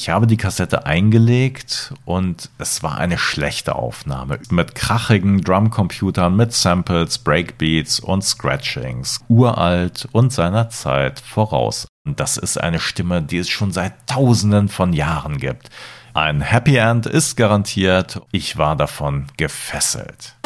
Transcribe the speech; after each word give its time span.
Ich 0.00 0.10
habe 0.10 0.28
die 0.28 0.36
Kassette 0.36 0.86
eingelegt 0.86 1.92
und 2.04 2.50
es 2.58 2.84
war 2.84 2.98
eine 2.98 3.18
schlechte 3.18 3.74
Aufnahme 3.74 4.38
mit 4.48 4.76
krachigen 4.76 5.40
Drumcomputern, 5.40 6.36
mit 6.36 6.52
Samples, 6.52 7.18
Breakbeats 7.18 7.98
und 7.98 8.22
Scratchings. 8.22 9.18
Uralt 9.26 10.08
und 10.12 10.32
seiner 10.32 10.70
Zeit 10.70 11.18
voraus. 11.18 11.88
Und 12.06 12.20
das 12.20 12.36
ist 12.36 12.58
eine 12.58 12.78
Stimme, 12.78 13.22
die 13.22 13.38
es 13.38 13.48
schon 13.48 13.72
seit 13.72 14.06
tausenden 14.06 14.68
von 14.68 14.92
Jahren 14.92 15.38
gibt. 15.38 15.68
Ein 16.14 16.42
Happy 16.42 16.76
End 16.76 17.06
ist 17.06 17.36
garantiert. 17.36 18.20
Ich 18.30 18.56
war 18.56 18.76
davon 18.76 19.26
gefesselt. 19.36 20.36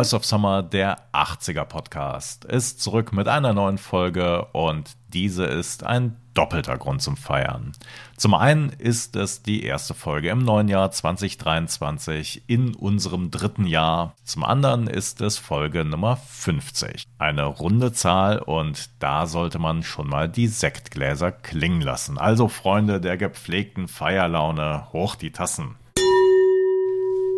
Voice 0.00 0.14
of 0.14 0.24
Summer, 0.24 0.62
der 0.62 0.96
80er 1.12 1.66
Podcast, 1.66 2.46
ist 2.46 2.80
zurück 2.80 3.12
mit 3.12 3.28
einer 3.28 3.52
neuen 3.52 3.76
Folge 3.76 4.46
und 4.52 4.96
diese 5.12 5.44
ist 5.44 5.84
ein 5.84 6.16
doppelter 6.32 6.78
Grund 6.78 7.02
zum 7.02 7.18
Feiern. 7.18 7.72
Zum 8.16 8.32
einen 8.32 8.70
ist 8.70 9.14
es 9.14 9.42
die 9.42 9.62
erste 9.62 9.92
Folge 9.92 10.30
im 10.30 10.42
neuen 10.42 10.68
Jahr 10.68 10.90
2023 10.90 12.44
in 12.46 12.74
unserem 12.74 13.30
dritten 13.30 13.66
Jahr. 13.66 14.14
Zum 14.24 14.42
anderen 14.42 14.86
ist 14.86 15.20
es 15.20 15.36
Folge 15.36 15.84
Nummer 15.84 16.16
50. 16.16 17.04
Eine 17.18 17.44
runde 17.44 17.92
Zahl 17.92 18.38
und 18.38 18.88
da 19.00 19.26
sollte 19.26 19.58
man 19.58 19.82
schon 19.82 20.08
mal 20.08 20.30
die 20.30 20.46
Sektgläser 20.46 21.30
klingen 21.30 21.82
lassen. 21.82 22.16
Also 22.16 22.48
Freunde 22.48 23.02
der 23.02 23.18
gepflegten 23.18 23.86
Feierlaune, 23.86 24.86
hoch 24.94 25.14
die 25.14 25.32
Tassen. 25.32 25.76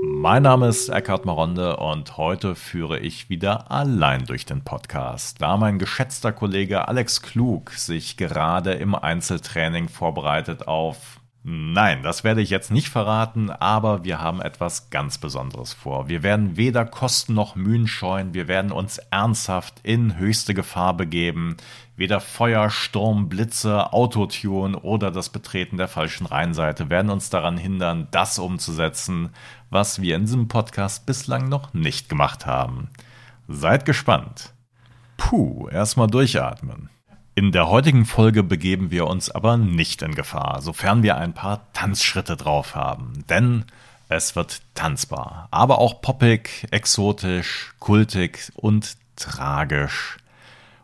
Mein 0.04 0.42
Name 0.42 0.66
ist 0.66 0.88
Eckhard 0.88 1.26
Maronde 1.26 1.76
und 1.76 2.16
heute 2.16 2.56
führe 2.56 2.98
ich 2.98 3.30
wieder 3.30 3.70
allein 3.70 4.24
durch 4.24 4.44
den 4.44 4.64
Podcast, 4.64 5.40
da 5.40 5.56
mein 5.56 5.78
geschätzter 5.78 6.32
Kollege 6.32 6.88
Alex 6.88 7.22
Klug 7.22 7.70
sich 7.70 8.16
gerade 8.16 8.72
im 8.72 8.96
Einzeltraining 8.96 9.88
vorbereitet 9.88 10.66
auf 10.66 11.20
Nein, 11.44 12.02
das 12.02 12.22
werde 12.22 12.40
ich 12.40 12.50
jetzt 12.50 12.70
nicht 12.70 12.88
verraten, 12.88 13.50
aber 13.50 14.04
wir 14.04 14.20
haben 14.20 14.40
etwas 14.40 14.90
ganz 14.90 15.18
Besonderes 15.18 15.72
vor. 15.72 16.08
Wir 16.08 16.22
werden 16.24 16.56
weder 16.56 16.84
Kosten 16.84 17.34
noch 17.34 17.54
Mühen 17.54 17.86
scheuen, 17.86 18.34
wir 18.34 18.46
werden 18.48 18.70
uns 18.70 18.98
ernsthaft 19.10 19.80
in 19.84 20.18
höchste 20.18 20.54
Gefahr 20.54 20.96
begeben. 20.96 21.56
Weder 22.02 22.18
Feuer, 22.18 22.68
Sturm, 22.68 23.28
Blitze, 23.28 23.92
Autotune 23.92 24.76
oder 24.80 25.12
das 25.12 25.28
Betreten 25.28 25.76
der 25.76 25.86
falschen 25.86 26.26
Rheinseite 26.26 26.90
werden 26.90 27.12
uns 27.12 27.30
daran 27.30 27.56
hindern, 27.56 28.08
das 28.10 28.40
umzusetzen, 28.40 29.30
was 29.70 30.02
wir 30.02 30.16
in 30.16 30.22
diesem 30.22 30.48
Podcast 30.48 31.06
bislang 31.06 31.48
noch 31.48 31.74
nicht 31.74 32.08
gemacht 32.08 32.44
haben. 32.44 32.90
Seid 33.46 33.84
gespannt. 33.84 34.52
Puh, 35.16 35.68
erstmal 35.68 36.08
durchatmen. 36.08 36.90
In 37.36 37.52
der 37.52 37.68
heutigen 37.68 38.04
Folge 38.04 38.42
begeben 38.42 38.90
wir 38.90 39.06
uns 39.06 39.30
aber 39.30 39.56
nicht 39.56 40.02
in 40.02 40.16
Gefahr, 40.16 40.60
sofern 40.60 41.04
wir 41.04 41.18
ein 41.18 41.34
paar 41.34 41.72
Tanzschritte 41.72 42.36
drauf 42.36 42.74
haben. 42.74 43.24
Denn 43.30 43.64
es 44.08 44.34
wird 44.34 44.62
tanzbar, 44.74 45.46
aber 45.52 45.78
auch 45.78 46.02
poppig, 46.02 46.66
exotisch, 46.72 47.74
kultig 47.78 48.50
und 48.56 48.96
tragisch. 49.14 50.18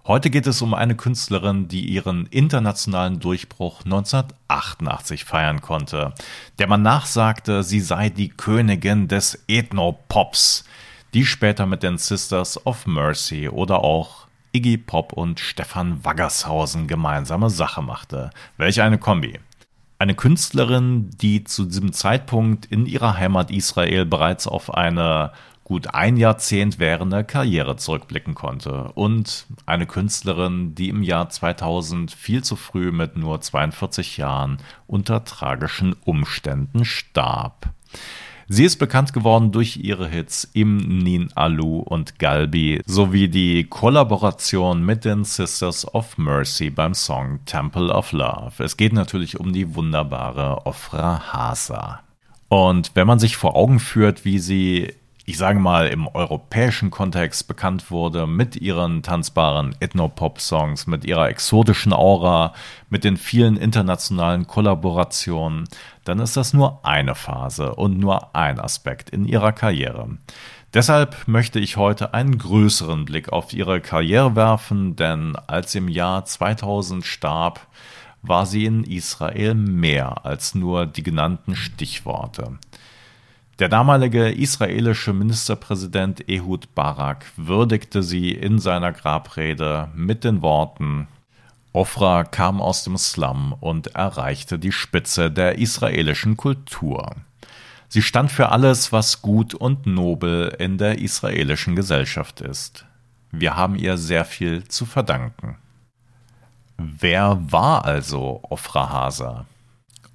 Heute 0.08 0.30
geht 0.30 0.46
es 0.46 0.62
um 0.62 0.72
eine 0.72 0.96
Künstlerin, 0.96 1.68
die 1.68 1.84
ihren 1.84 2.24
internationalen 2.28 3.20
Durchbruch 3.20 3.84
1988 3.84 5.26
feiern 5.26 5.60
konnte, 5.60 6.14
der 6.58 6.66
man 6.66 6.80
nachsagte, 6.80 7.62
sie 7.62 7.80
sei 7.80 8.08
die 8.08 8.30
Königin 8.30 9.08
des 9.08 9.44
Ethno-Pops, 9.48 10.64
die 11.12 11.26
später 11.26 11.66
mit 11.66 11.82
den 11.82 11.98
Sisters 11.98 12.64
of 12.64 12.86
Mercy 12.86 13.50
oder 13.50 13.84
auch 13.84 14.28
Iggy 14.52 14.78
Pop 14.78 15.12
und 15.12 15.40
Stefan 15.40 16.02
Waggershausen 16.02 16.86
gemeinsame 16.86 17.50
Sache 17.50 17.82
machte. 17.82 18.30
Welch 18.56 18.80
eine 18.80 18.96
Kombi. 18.96 19.38
Eine 19.98 20.14
Künstlerin, 20.14 21.10
die 21.20 21.44
zu 21.44 21.66
diesem 21.66 21.92
Zeitpunkt 21.92 22.64
in 22.64 22.86
ihrer 22.86 23.18
Heimat 23.18 23.50
Israel 23.50 24.06
bereits 24.06 24.46
auf 24.46 24.72
eine 24.72 25.32
gut 25.68 25.94
ein 25.94 26.16
Jahrzehnt 26.16 26.78
währende 26.78 27.24
Karriere 27.24 27.76
zurückblicken 27.76 28.34
konnte 28.34 28.90
und 28.94 29.46
eine 29.66 29.86
Künstlerin, 29.86 30.74
die 30.74 30.88
im 30.88 31.02
Jahr 31.02 31.28
2000 31.28 32.10
viel 32.10 32.42
zu 32.42 32.56
früh 32.56 32.90
mit 32.90 33.18
nur 33.18 33.42
42 33.42 34.16
Jahren 34.16 34.56
unter 34.86 35.24
tragischen 35.24 35.94
Umständen 36.06 36.86
starb. 36.86 37.68
Sie 38.48 38.64
ist 38.64 38.78
bekannt 38.78 39.12
geworden 39.12 39.52
durch 39.52 39.76
ihre 39.76 40.08
Hits 40.08 40.48
Im 40.54 40.78
Nin 40.78 41.28
Alu 41.34 41.80
und 41.80 42.18
Galbi 42.18 42.80
sowie 42.86 43.28
die 43.28 43.64
Kollaboration 43.64 44.82
mit 44.82 45.04
den 45.04 45.24
Sisters 45.24 45.94
of 45.94 46.16
Mercy 46.16 46.70
beim 46.70 46.94
Song 46.94 47.40
Temple 47.44 47.92
of 47.92 48.12
Love. 48.12 48.64
Es 48.64 48.78
geht 48.78 48.94
natürlich 48.94 49.38
um 49.38 49.52
die 49.52 49.74
wunderbare 49.74 50.64
Ofra 50.64 51.30
Hasa. 51.30 52.00
Und 52.48 52.92
wenn 52.94 53.06
man 53.06 53.18
sich 53.18 53.36
vor 53.36 53.54
Augen 53.54 53.80
führt, 53.80 54.24
wie 54.24 54.38
sie 54.38 54.94
ich 55.28 55.36
sage 55.36 55.58
mal, 55.58 55.88
im 55.88 56.08
europäischen 56.08 56.90
Kontext 56.90 57.48
bekannt 57.48 57.90
wurde 57.90 58.26
mit 58.26 58.56
ihren 58.56 59.02
tanzbaren 59.02 59.76
Ethno-Pop-Songs, 59.78 60.86
mit 60.86 61.04
ihrer 61.04 61.28
exotischen 61.28 61.92
Aura, 61.92 62.54
mit 62.88 63.04
den 63.04 63.18
vielen 63.18 63.58
internationalen 63.58 64.46
Kollaborationen, 64.46 65.68
dann 66.04 66.18
ist 66.20 66.38
das 66.38 66.54
nur 66.54 66.82
eine 66.82 67.14
Phase 67.14 67.74
und 67.74 67.98
nur 67.98 68.34
ein 68.34 68.58
Aspekt 68.58 69.10
in 69.10 69.26
ihrer 69.26 69.52
Karriere. 69.52 70.16
Deshalb 70.72 71.28
möchte 71.28 71.60
ich 71.60 71.76
heute 71.76 72.14
einen 72.14 72.38
größeren 72.38 73.04
Blick 73.04 73.30
auf 73.30 73.52
ihre 73.52 73.82
Karriere 73.82 74.34
werfen, 74.34 74.96
denn 74.96 75.36
als 75.46 75.72
sie 75.72 75.78
im 75.78 75.88
Jahr 75.88 76.24
2000 76.24 77.04
starb, 77.04 77.66
war 78.22 78.46
sie 78.46 78.64
in 78.64 78.82
Israel 78.82 79.52
mehr 79.52 80.24
als 80.24 80.54
nur 80.54 80.86
die 80.86 81.02
genannten 81.02 81.54
Stichworte. 81.54 82.58
Der 83.58 83.68
damalige 83.68 84.28
israelische 84.28 85.12
Ministerpräsident 85.12 86.28
Ehud 86.28 86.74
Barak 86.76 87.26
würdigte 87.36 88.04
sie 88.04 88.30
in 88.30 88.60
seiner 88.60 88.92
Grabrede 88.92 89.88
mit 89.94 90.22
den 90.22 90.42
Worten 90.42 91.08
Ofra 91.72 92.24
kam 92.24 92.60
aus 92.60 92.84
dem 92.84 92.96
Slum 92.96 93.52
und 93.60 93.88
erreichte 93.94 94.58
die 94.58 94.72
Spitze 94.72 95.30
der 95.30 95.58
israelischen 95.58 96.36
Kultur. 96.36 97.14
Sie 97.88 98.02
stand 98.02 98.30
für 98.30 98.50
alles, 98.50 98.92
was 98.92 99.22
gut 99.22 99.54
und 99.54 99.86
nobel 99.86 100.54
in 100.58 100.78
der 100.78 100.98
israelischen 100.98 101.76
Gesellschaft 101.76 102.40
ist. 102.40 102.84
Wir 103.32 103.56
haben 103.56 103.76
ihr 103.76 103.96
sehr 103.96 104.24
viel 104.24 104.66
zu 104.68 104.86
verdanken. 104.86 105.56
Wer 106.76 107.38
war 107.40 107.84
also 107.84 108.40
Ofra 108.48 108.88
Hasa? 108.88 109.46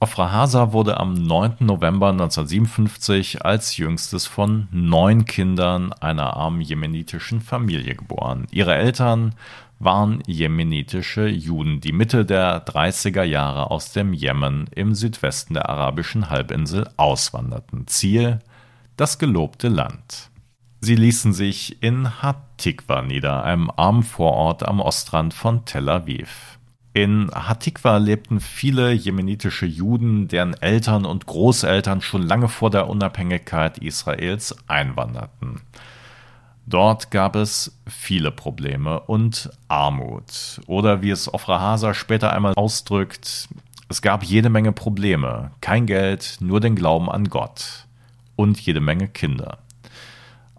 Ofra 0.03 0.34
Hasa 0.34 0.74
wurde 0.74 1.00
am 1.00 1.14
9. 1.14 1.59
November 1.59 2.09
1957 2.09 3.46
als 3.46 3.78
jüngstes 3.78 4.28
von 4.28 4.68
neun 4.69 5.24
Kindern 5.24 5.94
einer 5.94 6.36
armen 6.36 6.59
jemenitischen 6.59 7.40
Familie 7.40 7.96
geboren. 7.96 8.46
Ihre 8.52 8.75
Eltern 8.75 9.34
waren 9.80 10.22
jemenitische 10.28 11.30
Juden, 11.30 11.80
die 11.80 11.94
Mitte 11.94 12.25
der 12.25 12.66
30er 12.66 13.24
Jahre 13.24 13.72
aus 13.72 13.94
dem 13.94 14.12
Jemen 14.12 14.68
im 14.75 14.94
Südwesten 14.94 15.53
der 15.53 15.69
arabischen 15.69 16.30
Halbinsel 16.30 16.90
auswanderten. 16.97 17.88
Ziel 17.88 18.40
das 18.97 19.20
gelobte 19.20 19.70
Land. 19.70 20.31
Sie 20.81 20.96
ließen 20.96 21.31
sich 21.31 21.81
in 21.81 22.22
Hatikwa 22.22 23.03
nieder, 23.03 23.46
einem 23.46 23.72
armen 23.74 24.03
Vorort 24.03 24.68
am 24.68 24.81
Ostrand 24.81 25.34
von 25.34 25.64
Tel 25.64 25.88
Aviv. 25.88 26.59
In 26.93 27.31
Hatikwa 27.33 27.97
lebten 27.97 28.39
viele 28.39 28.91
jemenitische 28.91 29.65
Juden, 29.65 30.28
deren 30.28 30.53
Eltern 30.53 31.05
und 31.05 31.25
Großeltern 31.25 32.01
schon 32.01 32.22
lange 32.22 32.47
vor 32.47 32.69
der 32.69 32.87
Unabhängigkeit 32.87 33.79
Israels 33.79 34.55
einwanderten. 34.67 35.61
Dort 36.67 37.09
gab 37.09 37.35
es 37.35 37.78
viele 37.87 38.31
Probleme 38.31 38.99
und 38.99 39.49
Armut. 39.67 40.61
Oder 40.67 41.01
wie 41.01 41.09
es 41.09 41.34
Ofra 41.34 41.59
Hasa 41.59 41.95
später 41.95 42.31
einmal 42.31 42.53
ausdrückt, 42.55 43.49
es 43.89 44.01
gab 44.01 44.23
jede 44.23 44.49
Menge 44.49 44.72
Probleme, 44.72 45.51
kein 45.61 45.87
Geld, 45.87 46.37
nur 46.39 46.59
den 46.59 46.75
Glauben 46.75 47.09
an 47.09 47.28
Gott 47.29 47.87
und 48.35 48.59
jede 48.59 48.81
Menge 48.81 49.07
Kinder. 49.07 49.57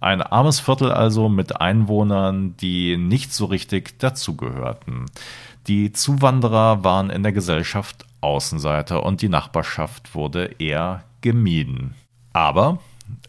Ein 0.04 0.20
armes 0.20 0.60
Viertel 0.60 0.92
also 0.92 1.30
mit 1.30 1.62
Einwohnern, 1.62 2.58
die 2.58 2.98
nicht 2.98 3.32
so 3.32 3.46
richtig 3.46 3.98
dazugehörten. 3.98 5.06
Die 5.66 5.92
Zuwanderer 5.92 6.84
waren 6.84 7.08
in 7.08 7.22
der 7.22 7.32
Gesellschaft 7.32 8.04
Außenseiter 8.20 9.02
und 9.02 9.22
die 9.22 9.30
Nachbarschaft 9.30 10.14
wurde 10.14 10.56
eher 10.58 11.04
gemieden. 11.22 11.94
Aber 12.34 12.80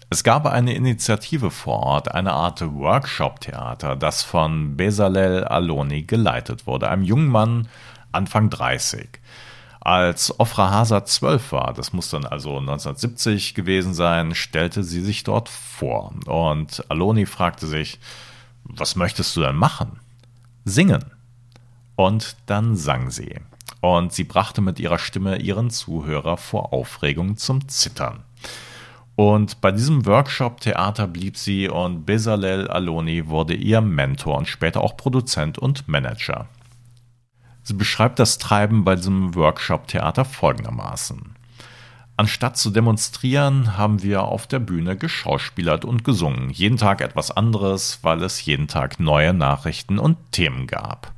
es 0.09 0.25
gab 0.25 0.45
eine 0.47 0.73
Initiative 0.73 1.49
vor 1.49 1.79
Ort, 1.79 2.13
eine 2.13 2.33
Art 2.33 2.59
Workshop-Theater, 2.59 3.95
das 3.95 4.23
von 4.23 4.75
Bezalel 4.75 5.45
Aloni 5.45 6.01
geleitet 6.01 6.67
wurde, 6.67 6.89
einem 6.89 7.03
jungen 7.03 7.29
Mann 7.29 7.69
Anfang 8.11 8.49
30. 8.49 9.07
Als 9.85 10.39
Ofra 10.39 10.71
Hasa 10.71 11.05
zwölf 11.05 11.51
war, 11.51 11.71
das 11.71 11.93
muss 11.93 12.09
dann 12.09 12.25
also 12.25 12.57
1970 12.57 13.53
gewesen 13.53 13.93
sein, 13.93 14.33
stellte 14.33 14.83
sie 14.83 14.99
sich 15.01 15.23
dort 15.23 15.47
vor. 15.47 16.11
Und 16.25 16.83
Aloni 16.89 17.27
fragte 17.27 17.67
sich, 17.67 17.99
was 18.63 18.95
möchtest 18.95 19.35
du 19.35 19.41
denn 19.41 19.55
machen? 19.55 19.99
Singen. 20.63 21.05
Und 21.95 22.35
dann 22.47 22.75
sang 22.75 23.11
sie. 23.11 23.35
Und 23.79 24.11
sie 24.11 24.23
brachte 24.23 24.59
mit 24.59 24.79
ihrer 24.79 24.97
Stimme 24.97 25.37
ihren 25.37 25.69
Zuhörer 25.69 26.37
vor 26.37 26.73
Aufregung 26.73 27.37
zum 27.37 27.67
Zittern. 27.67 28.23
Und 29.15 29.61
bei 29.61 29.71
diesem 29.71 30.07
Workshop 30.07 30.61
Theater 30.61 31.05
blieb 31.05 31.37
sie 31.37 31.69
und 31.69 32.07
Bezalel 32.07 32.67
Aloni 32.69 33.27
wurde 33.27 33.53
ihr 33.53 33.81
Mentor 33.81 34.39
und 34.39 34.47
später 34.47 34.81
auch 34.81 34.97
Produzent 34.97 35.59
und 35.59 35.87
Manager. 35.87 36.47
Sie 37.65 37.73
beschreibt 37.73 38.19
das 38.19 38.37
Treiben 38.37 38.83
bei 38.83 38.95
diesem 38.95 39.33
Workshop 39.33 39.87
Theater 39.87 40.23
folgendermaßen. 40.23 41.35
Anstatt 42.15 42.57
zu 42.57 42.69
demonstrieren, 42.69 43.75
haben 43.75 44.03
wir 44.03 44.21
auf 44.21 44.45
der 44.45 44.59
Bühne 44.59 44.95
geschauspielert 44.95 45.83
und 45.83 46.03
gesungen. 46.03 46.51
Jeden 46.51 46.77
Tag 46.77 47.01
etwas 47.01 47.31
anderes, 47.31 47.99
weil 48.03 48.21
es 48.21 48.45
jeden 48.45 48.67
Tag 48.67 48.99
neue 48.99 49.33
Nachrichten 49.33 49.97
und 49.97 50.15
Themen 50.31 50.67
gab. 50.67 51.11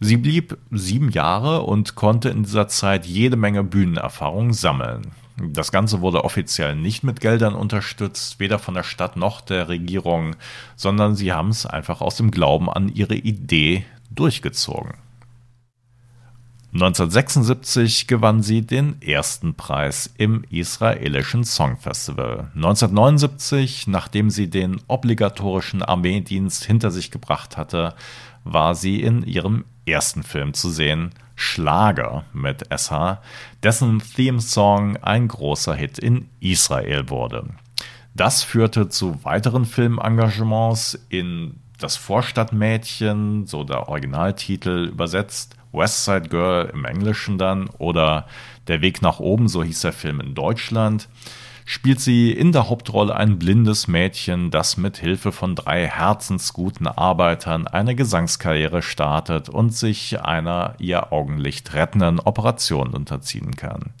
Sie 0.00 0.16
blieb 0.16 0.58
sieben 0.72 1.10
Jahre 1.10 1.62
und 1.62 1.94
konnte 1.94 2.28
in 2.28 2.42
dieser 2.42 2.66
Zeit 2.66 3.06
jede 3.06 3.36
Menge 3.36 3.62
Bühnenerfahrung 3.62 4.52
sammeln. 4.52 5.12
Das 5.38 5.70
Ganze 5.70 6.00
wurde 6.00 6.24
offiziell 6.24 6.74
nicht 6.74 7.04
mit 7.04 7.20
Geldern 7.20 7.54
unterstützt, 7.54 8.40
weder 8.40 8.58
von 8.58 8.74
der 8.74 8.82
Stadt 8.82 9.16
noch 9.16 9.40
der 9.40 9.68
Regierung, 9.68 10.34
sondern 10.74 11.14
sie 11.14 11.32
haben 11.32 11.50
es 11.50 11.64
einfach 11.64 12.00
aus 12.00 12.16
dem 12.16 12.32
Glauben 12.32 12.68
an 12.68 12.88
ihre 12.88 13.14
Idee 13.14 13.84
durchgezogen. 14.16 14.94
1976 16.72 18.06
gewann 18.06 18.42
sie 18.42 18.60
den 18.60 19.00
ersten 19.00 19.54
Preis 19.54 20.12
im 20.18 20.44
israelischen 20.50 21.44
Songfestival. 21.44 22.50
1979, 22.54 23.86
nachdem 23.86 24.28
sie 24.28 24.50
den 24.50 24.82
obligatorischen 24.86 25.82
Armeedienst 25.82 26.64
hinter 26.64 26.90
sich 26.90 27.10
gebracht 27.10 27.56
hatte, 27.56 27.94
war 28.44 28.74
sie 28.74 29.00
in 29.00 29.22
ihrem 29.22 29.64
ersten 29.86 30.22
Film 30.22 30.52
zu 30.52 30.68
sehen, 30.68 31.12
Schlager 31.34 32.24
mit 32.32 32.66
SH, 32.70 33.20
dessen 33.62 34.00
Theme-Song 34.00 34.96
ein 34.98 35.28
großer 35.28 35.74
Hit 35.74 35.98
in 35.98 36.28
Israel 36.40 37.08
wurde. 37.08 37.48
Das 38.14 38.42
führte 38.42 38.88
zu 38.88 39.22
weiteren 39.24 39.66
Filmengagements 39.66 40.98
in 41.10 41.60
das 41.78 41.96
Vorstadtmädchen, 41.96 43.46
so 43.46 43.64
der 43.64 43.88
Originaltitel 43.88 44.88
übersetzt, 44.88 45.56
West 45.72 46.04
Side 46.04 46.28
Girl 46.28 46.70
im 46.72 46.84
Englischen 46.84 47.38
dann 47.38 47.68
oder 47.78 48.26
Der 48.68 48.80
Weg 48.80 49.02
nach 49.02 49.20
oben, 49.20 49.46
so 49.48 49.62
hieß 49.62 49.82
der 49.82 49.92
Film 49.92 50.20
in 50.20 50.34
Deutschland, 50.34 51.08
spielt 51.64 52.00
sie 52.00 52.32
in 52.32 52.52
der 52.52 52.68
Hauptrolle 52.68 53.14
ein 53.14 53.38
blindes 53.38 53.86
Mädchen, 53.88 54.50
das 54.50 54.76
mit 54.76 54.96
Hilfe 54.96 55.32
von 55.32 55.54
drei 55.54 55.86
herzensguten 55.86 56.86
Arbeitern 56.86 57.66
eine 57.66 57.94
Gesangskarriere 57.94 58.82
startet 58.82 59.48
und 59.48 59.74
sich 59.74 60.20
einer 60.20 60.74
ihr 60.78 61.12
Augenlicht 61.12 61.74
rettenden 61.74 62.20
Operation 62.20 62.94
unterziehen 62.94 63.54
kann. 63.56 63.92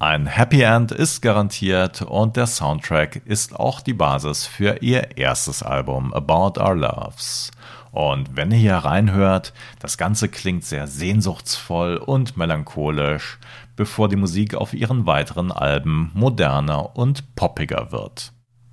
Ein 0.00 0.26
Happy 0.26 0.62
End 0.62 0.90
ist 0.90 1.22
garantiert 1.22 2.02
und 2.02 2.36
der 2.36 2.48
Soundtrack 2.48 3.22
ist 3.26 3.54
auch 3.54 3.80
die 3.80 3.94
Basis 3.94 4.44
für 4.44 4.82
ihr 4.82 5.16
erstes 5.16 5.62
Album 5.62 6.12
About 6.12 6.60
Our 6.60 6.74
Loves. 6.74 7.52
Und 7.92 8.36
wenn 8.36 8.50
ihr 8.50 8.58
hier 8.58 8.76
reinhört, 8.76 9.54
das 9.78 9.96
Ganze 9.96 10.28
klingt 10.28 10.64
sehr 10.64 10.88
sehnsuchtsvoll 10.88 11.96
und 11.96 12.36
melancholisch, 12.36 13.38
bevor 13.76 14.08
die 14.08 14.16
Musik 14.16 14.56
auf 14.56 14.74
ihren 14.74 15.06
weiteren 15.06 15.52
Alben 15.52 16.10
moderner 16.12 16.96
und 16.96 17.36
poppiger 17.36 17.92
wird. 17.92 18.32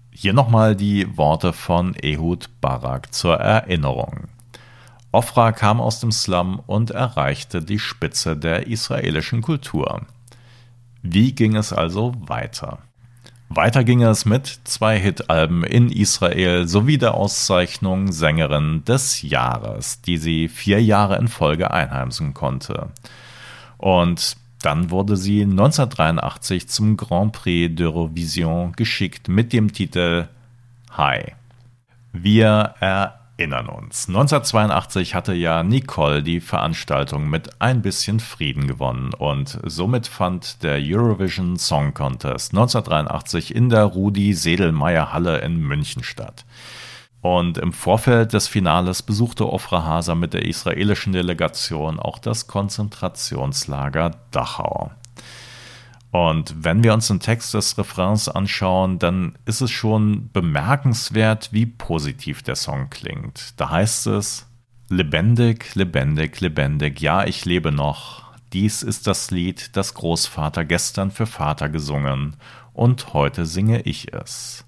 Hier 0.10 0.34
nochmal 0.34 0.76
die 0.76 1.18
Worte 1.18 1.54
von 1.54 1.94
Ehud 2.02 2.50
Barak 2.62 3.14
zur 3.14 3.36
Erinnerung. 3.36 4.28
Ofra 5.12 5.52
kam 5.52 5.82
aus 5.82 6.00
dem 6.00 6.12
Slum 6.12 6.60
und 6.66 6.90
erreichte 6.90 7.62
die 7.62 7.80
Spitze 7.80 8.36
der 8.36 8.66
israelischen 8.66 9.44
Kultur. 9.44 10.02
Wie 11.04 11.34
ging 11.34 11.56
es 11.56 11.74
also 11.74 12.14
weiter? 12.20 12.80
Weiter 13.50 13.84
ging 13.84 14.02
es 14.02 14.26
mit 14.26 14.62
zwei 14.64 14.98
Hit-Alben 14.98 15.66
in 15.66 15.90
Israel 15.90 16.68
sowie 16.68 16.98
der 16.98 17.16
Auszeichnung 17.16 18.12
Sängerin 18.12 18.86
des 18.86 19.24
Jahres, 19.24 20.02
die 20.02 20.18
sie 20.18 20.48
vier 20.48 20.82
Jahre 20.82 21.18
in 21.18 21.28
Folge 21.28 21.72
einheimsen 21.72 22.34
konnte. 22.34 22.90
Und 23.78 24.38
dann 24.62 24.90
wurde 24.90 25.18
sie 25.18 25.42
1983 25.42 26.70
zum 26.70 26.96
Grand 26.96 27.34
Prix 27.34 27.76
d'Eurovision 27.78 28.74
geschickt 28.76 29.28
mit 29.28 29.52
dem 29.52 29.74
Titel 29.74 30.28
Hi. 30.92 31.34
Wir 32.14 32.76
erinnern 33.42 33.70
uns. 33.70 34.08
1982 34.08 35.16
hatte 35.16 35.34
ja 35.34 35.64
Nicole 35.64 36.22
die 36.22 36.40
Veranstaltung 36.40 37.28
mit 37.28 37.60
ein 37.60 37.82
bisschen 37.82 38.20
Frieden 38.20 38.68
gewonnen 38.68 39.14
und 39.16 39.60
somit 39.66 40.08
fand 40.08 40.62
der 40.62 40.80
Eurovision 40.80 41.58
Song 41.58 41.94
Contest 41.94 42.54
1983 42.54 43.56
in 43.56 43.70
der 43.70 43.86
Rudi 43.86 44.34
Sedelmeier 44.34 45.12
Halle 45.12 45.40
in 45.40 45.58
München 45.58 46.04
statt. 46.04 46.46
Und 47.22 47.58
im 47.58 47.74
Vorfeld 47.74 48.34
des 48.34 48.48
Finales 48.48 49.02
besuchte 49.02 49.52
Ofra 49.52 49.84
Hasa 49.86 50.16
mit 50.16 50.34
der 50.34 50.46
israelischen 50.46 51.14
Delegation 51.14 52.00
auch 52.00 52.20
das 52.20 52.48
Konzentrationslager 52.48 54.12
Dachau. 54.32 54.92
Und 56.12 56.54
wenn 56.64 56.84
wir 56.84 56.94
uns 56.94 57.08
den 57.08 57.22
Text 57.22 57.54
des 57.54 57.78
Refrains 57.78 58.28
anschauen, 58.28 59.00
dann 59.00 59.38
ist 59.46 59.62
es 59.62 59.72
schon 59.72 60.30
bemerkenswert, 60.34 61.54
wie 61.54 61.66
positiv 61.66 62.44
der 62.44 62.56
Song 62.56 62.90
klingt. 62.90 63.54
Da 63.60 63.70
heißt 63.70 64.08
es, 64.08 64.48
lebendig, 64.90 65.74
lebendig, 65.76 66.42
lebendig, 66.42 67.00
ja, 67.00 67.26
ich 67.26 67.46
lebe 67.46 67.72
noch. 67.72 68.24
Dies 68.52 68.84
ist 68.84 69.08
das 69.08 69.32
Lied, 69.32 69.78
das 69.78 69.94
Großvater 69.94 70.66
gestern 70.66 71.12
für 71.12 71.26
Vater 71.26 71.70
gesungen, 71.70 72.36
und 72.74 73.14
heute 73.14 73.46
singe 73.46 73.82
ich 73.82 74.14
es. 74.14 74.66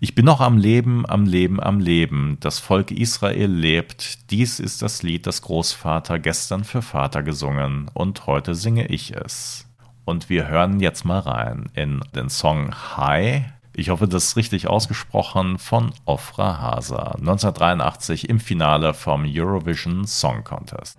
Ich 0.00 0.14
bin 0.14 0.24
noch 0.24 0.40
am 0.40 0.58
Leben, 0.58 1.06
am 1.08 1.26
Leben, 1.26 1.60
am 1.62 1.80
Leben. 1.80 2.36
Das 2.40 2.58
Volk 2.58 2.90
Israel 2.90 3.50
lebt. 3.50 4.30
Dies 4.30 4.58
ist 4.58 4.82
das 4.82 5.02
Lied, 5.02 5.26
das 5.26 5.42
Großvater 5.42 6.18
gestern 6.18 6.64
für 6.64 6.82
Vater 6.82 7.22
gesungen, 7.22 7.90
und 7.94 8.26
heute 8.26 8.54
singe 8.54 8.88
ich 8.88 9.14
es. 9.14 9.66
Und 10.04 10.28
wir 10.28 10.48
hören 10.48 10.80
jetzt 10.80 11.04
mal 11.04 11.20
rein 11.20 11.66
in 11.74 12.00
den 12.14 12.28
Song 12.28 12.74
Hi. 12.96 13.44
Ich 13.72 13.88
hoffe, 13.88 14.08
das 14.08 14.24
ist 14.24 14.36
richtig 14.36 14.66
ausgesprochen 14.66 15.58
von 15.58 15.92
Ofra 16.04 16.60
Hasa 16.60 17.12
1983 17.12 18.28
im 18.28 18.40
Finale 18.40 18.94
vom 18.94 19.24
Eurovision 19.26 20.04
Song 20.06 20.42
Contest. 20.42 20.98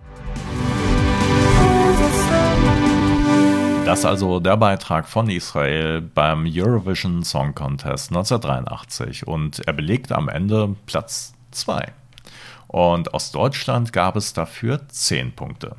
Das 3.84 4.06
also 4.06 4.40
der 4.40 4.56
Beitrag 4.56 5.06
von 5.06 5.28
Israel 5.28 6.00
beim 6.00 6.46
Eurovision 6.50 7.22
Song 7.22 7.54
Contest 7.54 8.10
1983 8.10 9.26
und 9.26 9.60
er 9.66 9.74
belegt 9.74 10.12
am 10.12 10.30
Ende 10.30 10.74
Platz 10.86 11.34
2. 11.50 11.92
Und 12.68 13.12
aus 13.12 13.30
Deutschland 13.30 13.92
gab 13.92 14.16
es 14.16 14.32
dafür 14.32 14.88
10 14.88 15.32
Punkte. 15.32 15.76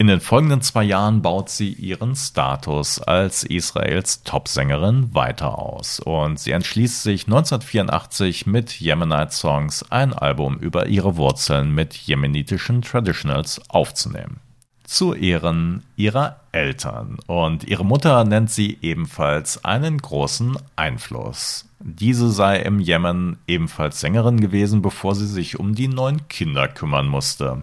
In 0.00 0.06
den 0.06 0.20
folgenden 0.20 0.62
zwei 0.62 0.84
Jahren 0.84 1.20
baut 1.20 1.50
sie 1.50 1.74
ihren 1.74 2.16
Status 2.16 3.02
als 3.02 3.44
Israels 3.44 4.22
Topsängerin 4.22 5.14
weiter 5.14 5.58
aus 5.58 6.00
und 6.00 6.40
sie 6.40 6.52
entschließt 6.52 7.02
sich 7.02 7.26
1984 7.26 8.46
mit 8.46 8.80
Yemenite 8.80 9.30
Songs 9.30 9.84
ein 9.90 10.14
Album 10.14 10.56
über 10.56 10.86
ihre 10.86 11.18
Wurzeln 11.18 11.74
mit 11.74 11.92
jemenitischen 11.92 12.80
Traditionals 12.80 13.60
aufzunehmen. 13.68 14.40
Zu 14.84 15.12
Ehren 15.12 15.82
ihrer 15.96 16.40
Eltern 16.50 17.18
und 17.26 17.64
ihre 17.64 17.84
Mutter 17.84 18.24
nennt 18.24 18.50
sie 18.50 18.78
ebenfalls 18.80 19.66
einen 19.66 19.98
großen 19.98 20.56
Einfluss. 20.76 21.66
Diese 21.78 22.30
sei 22.30 22.60
im 22.60 22.80
Jemen 22.80 23.36
ebenfalls 23.46 24.00
Sängerin 24.00 24.40
gewesen, 24.40 24.80
bevor 24.80 25.14
sie 25.14 25.26
sich 25.28 25.60
um 25.60 25.74
die 25.74 25.88
neun 25.88 26.26
Kinder 26.28 26.68
kümmern 26.68 27.06
musste. 27.06 27.62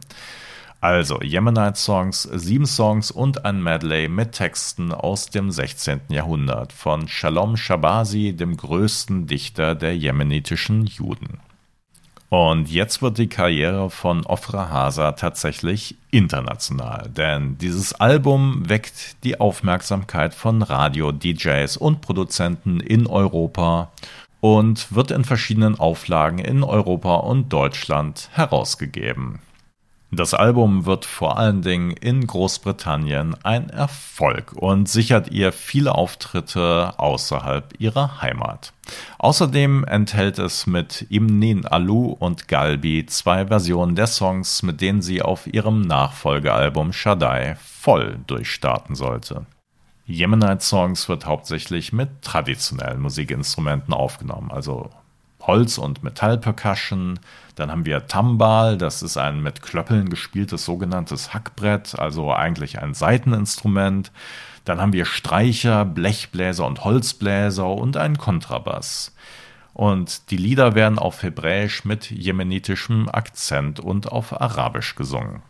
Also 0.80 1.20
Yemenite 1.22 1.76
Songs, 1.76 2.22
sieben 2.22 2.68
Songs 2.68 3.10
und 3.10 3.46
ein 3.46 3.64
Medley 3.64 4.08
mit 4.08 4.34
Texten 4.34 4.92
aus 4.92 5.26
dem 5.26 5.50
16. 5.50 6.02
Jahrhundert 6.10 6.72
von 6.72 7.08
Shalom 7.08 7.58
Shabazi, 7.58 8.34
dem 8.34 8.56
größten 8.56 9.26
Dichter 9.26 9.74
der 9.74 9.98
jemenitischen 9.98 10.86
Juden. 10.86 11.40
Und 12.30 12.70
jetzt 12.70 13.02
wird 13.02 13.18
die 13.18 13.28
Karriere 13.28 13.90
von 13.90 14.24
Ofra 14.26 14.70
Hasa 14.70 15.14
tatsächlich 15.14 15.96
international, 16.12 17.10
denn 17.10 17.58
dieses 17.58 17.94
Album 17.94 18.70
weckt 18.70 19.24
die 19.24 19.40
Aufmerksamkeit 19.40 20.36
von 20.36 20.62
Radio-DJs 20.62 21.78
und 21.78 22.02
Produzenten 22.02 22.82
in 22.82 23.08
Europa 23.08 23.92
und 24.42 24.94
wird 24.94 25.10
in 25.10 25.24
verschiedenen 25.24 25.80
Auflagen 25.80 26.38
in 26.38 26.64
Europa 26.64 27.16
und 27.16 27.52
Deutschland 27.52 28.30
herausgegeben. 28.34 29.40
Das 30.12 30.34
Album 30.34 30.86
wird 30.86 31.04
vor 31.04 31.38
allen 31.38 31.62
Dingen 31.62 31.92
in 31.92 32.26
Großbritannien 32.26 33.36
ein 33.44 33.70
Erfolg 33.70 34.54
und 34.54 34.88
sichert 34.88 35.32
ihr 35.32 35.52
viele 35.52 35.96
Auftritte 35.96 36.94
außerhalb 36.98 37.74
ihrer 37.78 38.22
Heimat. 38.22 38.72
Außerdem 39.20 39.84
enthält 39.84 40.40
es 40.40 40.66
mit 40.66 41.06
Imnin 41.10 41.66
Alu 41.66 42.16
und 42.18 42.48
Galbi 42.48 43.06
zwei 43.06 43.48
Versionen 43.48 43.96
der 43.96 44.08
Songs, 44.08 44.64
mit 44.64 44.80
denen 44.80 45.02
sie 45.02 45.22
auf 45.22 45.46
ihrem 45.46 45.82
Nachfolgealbum 45.82 46.94
Shaddai 46.94 47.58
voll 47.62 48.18
durchstarten 48.28 48.96
sollte. 48.96 49.46
Yemenite 50.06 50.64
Songs 50.64 51.10
wird 51.10 51.26
hauptsächlich 51.26 51.92
mit 51.92 52.22
traditionellen 52.22 53.02
Musikinstrumenten 53.02 53.94
aufgenommen, 53.94 54.52
also 54.52 54.90
Holz- 55.48 55.78
und 55.78 56.04
Metallpercussion. 56.04 57.20
Dann 57.56 57.72
haben 57.72 57.86
wir 57.86 58.06
Tambal, 58.08 58.78
das 58.78 59.02
ist 59.02 59.18
ein 59.18 59.42
mit 59.42 59.62
Klöppeln 59.62 60.10
gespieltes 60.10 60.66
sogenanntes 60.66 61.34
Hackbrett, 61.34 61.98
also 61.98 62.32
eigentlich 62.34 62.80
ein 62.80 62.94
Saiteninstrument. 62.94 64.12
Dann 64.66 64.80
haben 64.80 64.94
wir 64.94 65.06
Streicher, 65.06 65.86
Blechbläser 65.86 66.68
und 66.68 66.84
Holzbläser 66.84 67.68
und 67.68 67.98
einen 67.98 68.18
Kontrabass. 68.18 69.16
Und 69.74 70.32
die 70.32 70.38
Lieder 70.38 70.76
werden 70.76 71.00
auf 71.00 71.24
Hebräisch 71.24 71.86
mit 71.86 72.12
jemenitischem 72.12 73.10
Akzent 73.10 73.80
und 73.80 74.12
auf 74.12 74.40
Arabisch 74.42 74.96
gesungen. 74.96 75.42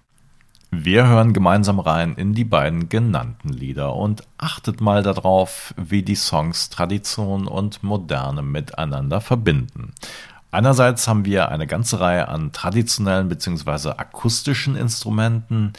Wir 0.79 1.07
hören 1.07 1.33
gemeinsam 1.33 1.79
rein 1.79 2.13
in 2.13 2.35
die 2.35 2.43
beiden 2.43 2.87
genannten 2.87 3.49
Lieder 3.49 3.95
und 3.95 4.21
achtet 4.37 4.79
mal 4.79 5.01
darauf, 5.01 5.73
wie 5.75 6.03
die 6.03 6.13
Songs 6.13 6.69
Tradition 6.69 7.47
und 7.47 7.81
Moderne 7.81 8.43
miteinander 8.43 9.19
verbinden. 9.19 9.93
Einerseits 10.51 11.07
haben 11.07 11.25
wir 11.25 11.49
eine 11.49 11.65
ganze 11.65 11.99
Reihe 11.99 12.27
an 12.27 12.51
traditionellen 12.51 13.27
bzw. 13.27 13.89
akustischen 13.97 14.75
Instrumenten, 14.75 15.73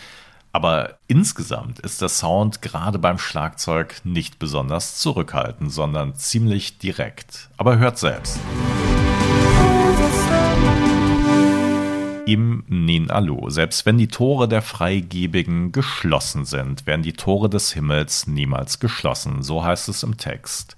aber 0.51 0.99
insgesamt 1.07 1.79
ist 1.79 2.03
der 2.03 2.09
Sound 2.09 2.61
gerade 2.61 2.99
beim 2.99 3.19
Schlagzeug 3.19 4.01
nicht 4.03 4.41
besonders 4.41 4.99
zurückhaltend, 4.99 5.71
sondern 5.73 6.17
ziemlich 6.17 6.79
direkt. 6.79 7.51
Aber 7.57 7.79
hört 7.79 7.99
selbst. 7.99 8.41
Im 12.29 12.63
Nin 12.69 13.11
Alu. 13.11 13.49
Selbst 13.49 13.87
wenn 13.87 13.97
die 13.97 14.09
Tore 14.09 14.49
der 14.49 14.61
Freigebigen 14.61 15.73
geschlossen 15.73 16.45
sind, 16.45 16.87
werden 16.87 17.01
die 17.01 17.15
Tore 17.15 17.49
des 17.49 17.73
Himmels 17.73 18.27
niemals 18.27 18.81
geschlossen. 18.81 19.43
So 19.43 19.65
heißt 19.65 19.89
es 19.89 20.03
im 20.03 20.19
Text. 20.19 20.77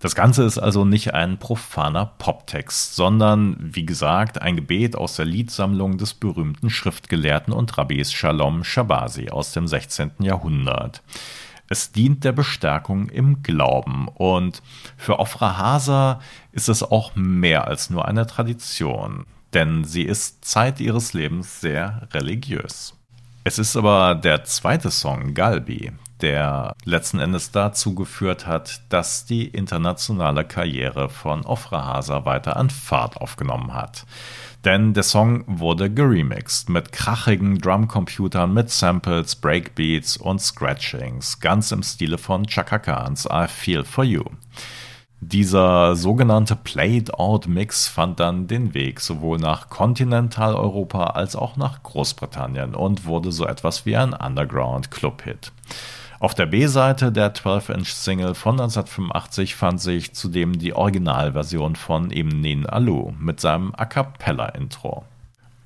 Das 0.00 0.14
Ganze 0.14 0.44
ist 0.44 0.58
also 0.58 0.84
nicht 0.84 1.14
ein 1.14 1.38
profaner 1.38 2.04
Poptext, 2.18 2.94
sondern, 2.94 3.56
wie 3.58 3.86
gesagt, 3.86 4.42
ein 4.42 4.54
Gebet 4.54 4.96
aus 4.96 5.16
der 5.16 5.24
Liedsammlung 5.24 5.96
des 5.96 6.12
berühmten 6.12 6.68
Schriftgelehrten 6.68 7.54
und 7.54 7.78
Rabbis 7.78 8.12
Shalom 8.12 8.62
Shabasi 8.62 9.30
aus 9.30 9.52
dem 9.52 9.66
16. 9.66 10.10
Jahrhundert. 10.18 11.02
Es 11.70 11.90
dient 11.90 12.22
der 12.22 12.32
Bestärkung 12.32 13.08
im 13.08 13.42
Glauben 13.42 14.08
und 14.08 14.62
für 14.98 15.18
Ofra 15.20 15.56
Hasa 15.56 16.20
ist 16.52 16.68
es 16.68 16.82
auch 16.82 17.16
mehr 17.16 17.66
als 17.66 17.88
nur 17.88 18.06
eine 18.06 18.26
Tradition 18.26 19.24
denn 19.56 19.84
sie 19.84 20.02
ist 20.02 20.44
Zeit 20.44 20.80
ihres 20.80 21.14
Lebens 21.14 21.62
sehr 21.62 22.06
religiös. 22.12 22.94
Es 23.42 23.58
ist 23.58 23.74
aber 23.74 24.14
der 24.14 24.44
zweite 24.44 24.90
Song, 24.90 25.32
Galbi, 25.32 25.92
der 26.20 26.74
letzten 26.84 27.20
Endes 27.20 27.52
dazu 27.52 27.94
geführt 27.94 28.46
hat, 28.46 28.82
dass 28.90 29.24
die 29.24 29.46
internationale 29.48 30.44
Karriere 30.44 31.08
von 31.08 31.46
Ofra 31.46 31.86
Hasa 31.86 32.26
weiter 32.26 32.58
an 32.58 32.68
Fahrt 32.68 33.16
aufgenommen 33.16 33.72
hat. 33.72 34.04
Denn 34.66 34.92
der 34.92 35.04
Song 35.04 35.44
wurde 35.46 35.88
geremixed 35.88 36.68
mit 36.68 36.92
krachigen 36.92 37.56
Drumcomputern, 37.56 38.52
mit 38.52 38.68
Samples, 38.68 39.36
Breakbeats 39.36 40.18
und 40.18 40.42
Scratchings, 40.42 41.40
ganz 41.40 41.72
im 41.72 41.82
Stile 41.82 42.18
von 42.18 42.46
Chaka 42.46 42.78
Khans 42.78 43.26
I 43.32 43.46
Feel 43.48 43.84
For 43.84 44.04
You. 44.04 44.24
Dieser 45.20 45.96
sogenannte 45.96 46.56
Played-Out-Mix 46.56 47.88
fand 47.88 48.20
dann 48.20 48.48
den 48.48 48.74
Weg 48.74 49.00
sowohl 49.00 49.38
nach 49.38 49.70
Kontinentaleuropa 49.70 51.04
als 51.04 51.36
auch 51.36 51.56
nach 51.56 51.82
Großbritannien 51.82 52.74
und 52.74 53.06
wurde 53.06 53.32
so 53.32 53.46
etwas 53.46 53.86
wie 53.86 53.96
ein 53.96 54.12
Underground-Club-Hit. 54.12 55.52
Auf 56.20 56.34
der 56.34 56.46
B-Seite 56.46 57.12
der 57.12 57.34
12-Inch-Single 57.34 58.34
von 58.34 58.60
1985 58.60 59.54
fand 59.54 59.80
sich 59.80 60.14
zudem 60.14 60.58
die 60.58 60.74
Originalversion 60.74 61.76
von 61.76 62.10
Imnin 62.10 62.66
Alu 62.66 63.12
mit 63.18 63.40
seinem 63.40 63.74
A 63.76 63.86
Cappella-Intro. 63.86 65.04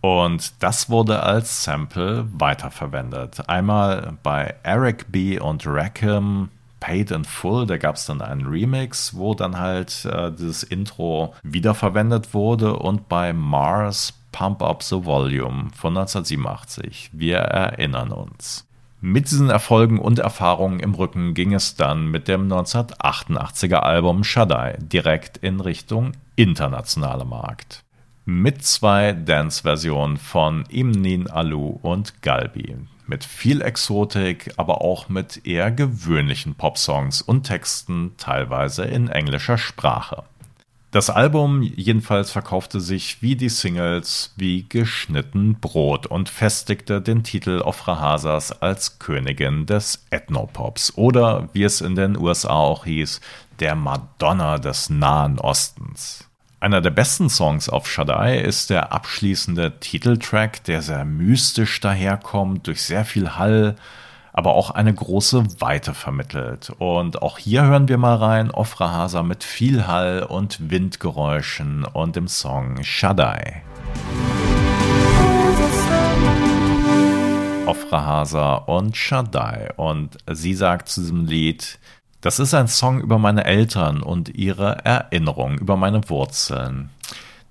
Und 0.00 0.62
das 0.62 0.88
wurde 0.88 1.22
als 1.22 1.64
Sample 1.64 2.26
weiterverwendet. 2.32 3.48
Einmal 3.48 4.14
bei 4.22 4.54
Eric 4.62 5.12
B. 5.12 5.38
und 5.38 5.66
Rackham 5.66 6.48
Paid 6.80 7.10
in 7.10 7.24
Full, 7.24 7.66
da 7.66 7.76
gab 7.76 7.96
es 7.96 8.06
dann 8.06 8.22
einen 8.22 8.46
Remix, 8.46 9.14
wo 9.14 9.34
dann 9.34 9.58
halt 9.58 10.04
äh, 10.06 10.32
dieses 10.32 10.62
Intro 10.62 11.34
wiederverwendet 11.42 12.34
wurde 12.34 12.76
und 12.76 13.08
bei 13.08 13.32
Mars 13.32 14.14
Pump 14.32 14.62
Up 14.62 14.82
the 14.82 15.04
Volume 15.04 15.68
von 15.74 15.96
1987. 15.96 17.10
Wir 17.12 17.38
erinnern 17.38 18.12
uns. 18.12 18.66
Mit 19.02 19.30
diesen 19.30 19.48
Erfolgen 19.48 19.98
und 19.98 20.18
Erfahrungen 20.18 20.78
im 20.80 20.94
Rücken 20.94 21.32
ging 21.32 21.54
es 21.54 21.74
dann 21.74 22.06
mit 22.10 22.28
dem 22.28 22.52
1988er 22.52 23.76
Album 23.76 24.24
Shaddai 24.24 24.76
direkt 24.78 25.38
in 25.38 25.60
Richtung 25.60 26.12
internationaler 26.36 27.24
Markt. 27.24 27.82
Mit 28.24 28.62
zwei 28.64 29.12
Dance-Versionen 29.12 30.16
von 30.16 30.64
Imnin 30.68 31.28
Alu 31.28 31.78
und 31.82 32.22
Galbi 32.22 32.76
mit 33.10 33.24
viel 33.24 33.60
Exotik, 33.60 34.52
aber 34.56 34.80
auch 34.80 35.08
mit 35.08 35.44
eher 35.44 35.70
gewöhnlichen 35.72 36.54
Popsongs 36.54 37.20
und 37.20 37.42
Texten, 37.42 38.12
teilweise 38.16 38.84
in 38.84 39.08
englischer 39.08 39.58
Sprache. 39.58 40.22
Das 40.92 41.10
Album 41.10 41.62
jedenfalls 41.62 42.30
verkaufte 42.30 42.80
sich 42.80 43.20
wie 43.20 43.36
die 43.36 43.48
Singles 43.48 44.32
wie 44.36 44.64
geschnitten 44.68 45.56
Brot 45.60 46.06
und 46.06 46.28
festigte 46.28 47.00
den 47.00 47.22
Titel 47.22 47.60
Ofra 47.64 48.00
Hasas 48.00 48.62
als 48.62 48.98
Königin 48.98 49.66
des 49.66 50.06
Ethnopops 50.10 50.96
oder 50.96 51.48
wie 51.52 51.64
es 51.64 51.80
in 51.80 51.94
den 51.94 52.16
USA 52.16 52.54
auch 52.54 52.84
hieß, 52.86 53.20
der 53.60 53.76
Madonna 53.76 54.58
des 54.58 54.90
Nahen 54.90 55.38
Ostens. 55.38 56.29
Einer 56.62 56.82
der 56.82 56.90
besten 56.90 57.30
Songs 57.30 57.70
auf 57.70 57.88
Shaddai 57.90 58.38
ist 58.38 58.68
der 58.68 58.92
abschließende 58.92 59.80
Titeltrack, 59.80 60.62
der 60.64 60.82
sehr 60.82 61.06
mystisch 61.06 61.80
daherkommt, 61.80 62.66
durch 62.66 62.82
sehr 62.82 63.06
viel 63.06 63.38
Hall, 63.38 63.76
aber 64.34 64.52
auch 64.52 64.70
eine 64.70 64.92
große 64.92 65.58
Weite 65.62 65.94
vermittelt. 65.94 66.70
Und 66.76 67.22
auch 67.22 67.38
hier 67.38 67.62
hören 67.62 67.88
wir 67.88 67.96
mal 67.96 68.16
rein, 68.16 68.50
Ofra 68.50 68.90
Hasa 68.90 69.22
mit 69.22 69.42
viel 69.42 69.86
Hall 69.86 70.22
und 70.22 70.70
Windgeräuschen 70.70 71.86
und 71.86 72.18
im 72.18 72.28
Song 72.28 72.82
Shaddai. 72.82 73.62
Ofra 77.64 78.04
Hasa 78.04 78.56
und 78.56 78.98
Shaddai. 78.98 79.72
Und 79.76 80.18
sie 80.30 80.52
sagt 80.52 80.90
zu 80.90 81.00
diesem 81.00 81.24
Lied, 81.24 81.78
das 82.20 82.38
ist 82.38 82.54
ein 82.54 82.68
Song 82.68 83.00
über 83.00 83.18
meine 83.18 83.44
Eltern 83.44 84.02
und 84.02 84.28
ihre 84.28 84.84
Erinnerung, 84.84 85.58
über 85.58 85.76
meine 85.76 86.08
Wurzeln. 86.08 86.90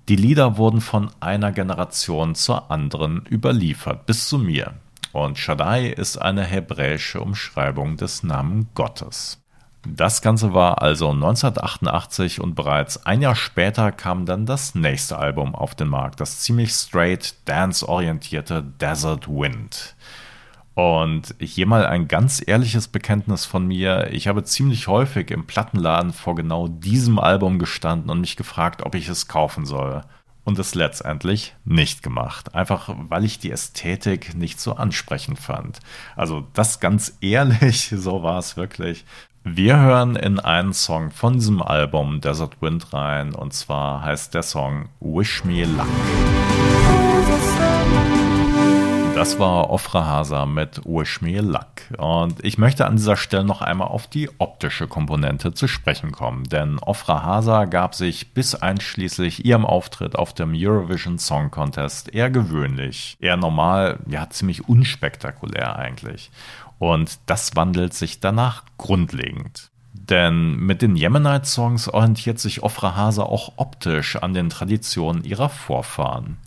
Die 0.08 0.16
Lieder 0.16 0.56
wurden 0.56 0.80
von 0.80 1.10
einer 1.20 1.52
Generation 1.52 2.34
zur 2.34 2.70
anderen 2.70 3.24
überliefert, 3.30 4.06
bis 4.06 4.28
zu 4.28 4.38
mir. 4.38 4.74
Und 5.12 5.38
Shaddai 5.38 5.88
ist 5.88 6.18
eine 6.18 6.44
hebräische 6.44 7.20
Umschreibung 7.20 7.96
des 7.96 8.22
Namen 8.22 8.68
Gottes. 8.74 9.40
Das 9.86 10.20
Ganze 10.20 10.52
war 10.52 10.82
also 10.82 11.10
1988 11.10 12.40
und 12.40 12.54
bereits 12.54 13.06
ein 13.06 13.22
Jahr 13.22 13.34
später 13.34 13.92
kam 13.92 14.26
dann 14.26 14.44
das 14.46 14.74
nächste 14.74 15.18
Album 15.18 15.54
auf 15.54 15.74
den 15.74 15.88
Markt, 15.88 16.20
das 16.20 16.40
ziemlich 16.40 16.72
straight 16.72 17.34
dance-orientierte 17.46 18.62
Desert 18.62 19.26
Wind. 19.26 19.96
Und 20.74 21.34
hier 21.40 21.66
mal 21.66 21.84
ein 21.84 22.08
ganz 22.08 22.42
ehrliches 22.46 22.88
Bekenntnis 22.88 23.44
von 23.44 23.66
mir. 23.66 24.08
Ich 24.12 24.28
habe 24.28 24.44
ziemlich 24.44 24.86
häufig 24.88 25.30
im 25.30 25.46
Plattenladen 25.46 26.12
vor 26.12 26.34
genau 26.34 26.68
diesem 26.68 27.18
Album 27.18 27.58
gestanden 27.58 28.10
und 28.10 28.20
mich 28.20 28.36
gefragt, 28.36 28.82
ob 28.82 28.94
ich 28.94 29.08
es 29.08 29.28
kaufen 29.28 29.66
soll. 29.66 30.02
Und 30.44 30.58
es 30.58 30.74
letztendlich 30.74 31.54
nicht 31.64 32.02
gemacht. 32.02 32.54
Einfach 32.54 32.88
weil 33.08 33.24
ich 33.24 33.38
die 33.38 33.50
Ästhetik 33.50 34.34
nicht 34.34 34.60
so 34.60 34.74
ansprechend 34.74 35.38
fand. 35.38 35.80
Also 36.16 36.46
das 36.54 36.80
ganz 36.80 37.18
ehrlich, 37.20 37.88
so 37.94 38.22
war 38.22 38.38
es 38.38 38.56
wirklich. 38.56 39.04
Wir 39.42 39.78
hören 39.78 40.16
in 40.16 40.38
einen 40.38 40.72
Song 40.72 41.10
von 41.10 41.34
diesem 41.34 41.62
Album 41.62 42.20
Desert 42.20 42.60
Wind 42.62 42.92
rein. 42.92 43.34
Und 43.34 43.52
zwar 43.52 44.02
heißt 44.02 44.34
der 44.34 44.42
Song 44.42 44.88
Wish 45.00 45.44
Me 45.44 45.64
Luck. 45.64 45.88
Das 49.20 49.38
war 49.38 49.68
Ofra 49.68 50.06
Hasa 50.06 50.46
mit 50.46 50.80
Wish 50.86 51.20
Me 51.20 51.42
Luck. 51.42 51.82
Und 51.98 52.42
ich 52.42 52.56
möchte 52.56 52.86
an 52.86 52.96
dieser 52.96 53.18
Stelle 53.18 53.44
noch 53.44 53.60
einmal 53.60 53.88
auf 53.88 54.06
die 54.06 54.30
optische 54.38 54.88
Komponente 54.88 55.52
zu 55.52 55.68
sprechen 55.68 56.10
kommen. 56.10 56.44
Denn 56.44 56.78
Ofra 56.78 57.22
Hasa 57.22 57.66
gab 57.66 57.94
sich 57.94 58.32
bis 58.32 58.54
einschließlich 58.54 59.44
ihrem 59.44 59.66
Auftritt 59.66 60.16
auf 60.16 60.32
dem 60.32 60.54
Eurovision 60.56 61.18
Song 61.18 61.50
Contest 61.50 62.14
eher 62.14 62.30
gewöhnlich, 62.30 63.18
eher 63.20 63.36
normal, 63.36 63.98
ja 64.08 64.30
ziemlich 64.30 64.70
unspektakulär 64.70 65.76
eigentlich. 65.76 66.30
Und 66.78 67.18
das 67.26 67.54
wandelt 67.54 67.92
sich 67.92 68.20
danach 68.20 68.62
grundlegend. 68.78 69.70
Denn 69.92 70.56
mit 70.56 70.80
den 70.80 70.96
Yemenite-Songs 70.96 71.90
orientiert 71.90 72.38
sich 72.38 72.62
Ofra 72.62 72.96
Hasa 72.96 73.24
auch 73.24 73.52
optisch 73.56 74.16
an 74.16 74.32
den 74.32 74.48
Traditionen 74.48 75.24
ihrer 75.24 75.50
Vorfahren. 75.50 76.38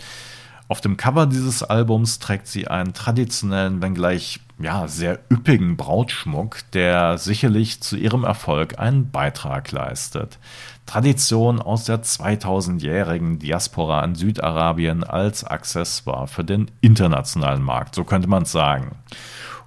Auf 0.74 0.82
dem 0.82 0.98
Cover 0.98 1.28
dieses 1.28 1.62
Albums 1.62 2.18
trägt 2.18 2.48
sie 2.48 2.68
einen 2.68 2.94
traditionellen, 2.94 3.84
wenngleich 3.84 4.40
ja, 4.58 4.88
sehr 4.88 5.20
üppigen 5.32 5.78
Brautschmuck, 5.78 6.62
der 6.74 7.20
sicherlich 7.20 7.82
zu 7.82 7.96
ihrem 7.96 8.24
Erfolg 8.24 8.80
einen 8.80 9.12
Beitrag 9.12 9.72
leistet. 9.72 10.40
Tradition 10.88 11.62
aus 11.62 11.84
der 11.84 12.02
2000-jährigen 12.02 13.38
Diaspora 13.38 14.04
in 14.04 14.16
Südarabien 14.16 15.04
als 15.04 15.44
Accessoire 15.44 16.28
für 16.28 16.44
den 16.44 16.72
internationalen 16.82 17.62
Markt, 17.62 17.94
so 17.94 18.04
könnte 18.04 18.28
man 18.28 18.42
es 18.42 18.52
sagen. 18.52 18.96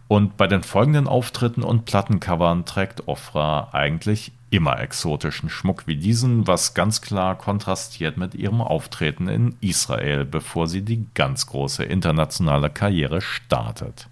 Und 0.08 0.36
bei 0.36 0.48
den 0.48 0.64
folgenden 0.64 1.06
Auftritten 1.06 1.62
und 1.62 1.84
Plattencovern 1.84 2.64
trägt 2.64 3.06
Ofra 3.06 3.68
eigentlich 3.70 4.32
immer 4.56 4.80
exotischen 4.80 5.50
Schmuck 5.50 5.86
wie 5.86 5.96
diesen, 5.96 6.46
was 6.46 6.74
ganz 6.74 7.02
klar 7.02 7.36
kontrastiert 7.36 8.16
mit 8.16 8.34
ihrem 8.34 8.60
Auftreten 8.60 9.28
in 9.28 9.54
Israel, 9.60 10.24
bevor 10.24 10.66
sie 10.66 10.82
die 10.82 11.06
ganz 11.14 11.46
große 11.46 11.84
internationale 11.84 12.70
Karriere 12.70 13.20
startet. 13.20 14.08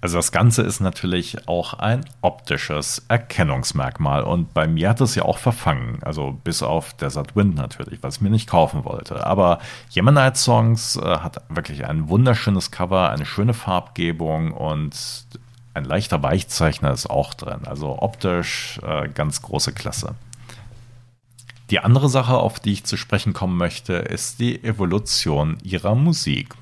Also 0.00 0.16
das 0.16 0.30
Ganze 0.30 0.62
ist 0.62 0.80
natürlich 0.80 1.48
auch 1.48 1.74
ein 1.74 2.04
optisches 2.20 3.04
Erkennungsmerkmal 3.08 4.22
und 4.22 4.54
bei 4.54 4.68
mir 4.68 4.90
hat 4.90 5.00
es 5.00 5.16
ja 5.16 5.24
auch 5.24 5.38
verfangen, 5.38 5.98
also 6.02 6.38
bis 6.44 6.62
auf 6.62 6.94
Desert 6.94 7.34
Wind 7.34 7.56
natürlich, 7.56 8.00
was 8.02 8.16
ich 8.16 8.20
mir 8.20 8.30
nicht 8.30 8.48
kaufen 8.48 8.84
wollte. 8.84 9.26
Aber 9.26 9.58
Yemenite 9.90 10.38
Songs 10.38 10.94
äh, 10.96 11.00
hat 11.00 11.42
wirklich 11.48 11.84
ein 11.84 12.08
wunderschönes 12.08 12.70
Cover, 12.70 13.10
eine 13.10 13.26
schöne 13.26 13.54
Farbgebung 13.54 14.52
und 14.52 14.94
ein 15.74 15.84
leichter 15.84 16.22
Weichzeichner 16.22 16.92
ist 16.92 17.08
auch 17.08 17.34
drin. 17.34 17.60
Also 17.64 18.00
optisch 18.00 18.80
äh, 18.82 19.08
ganz 19.08 19.42
große 19.42 19.72
Klasse. 19.72 20.14
Die 21.70 21.80
andere 21.80 22.08
Sache, 22.08 22.34
auf 22.34 22.60
die 22.60 22.72
ich 22.72 22.84
zu 22.84 22.96
sprechen 22.96 23.34
kommen 23.34 23.56
möchte, 23.56 23.94
ist 23.94 24.40
die 24.40 24.64
Evolution 24.64 25.58
ihrer 25.62 25.94
Musik. 25.94 26.54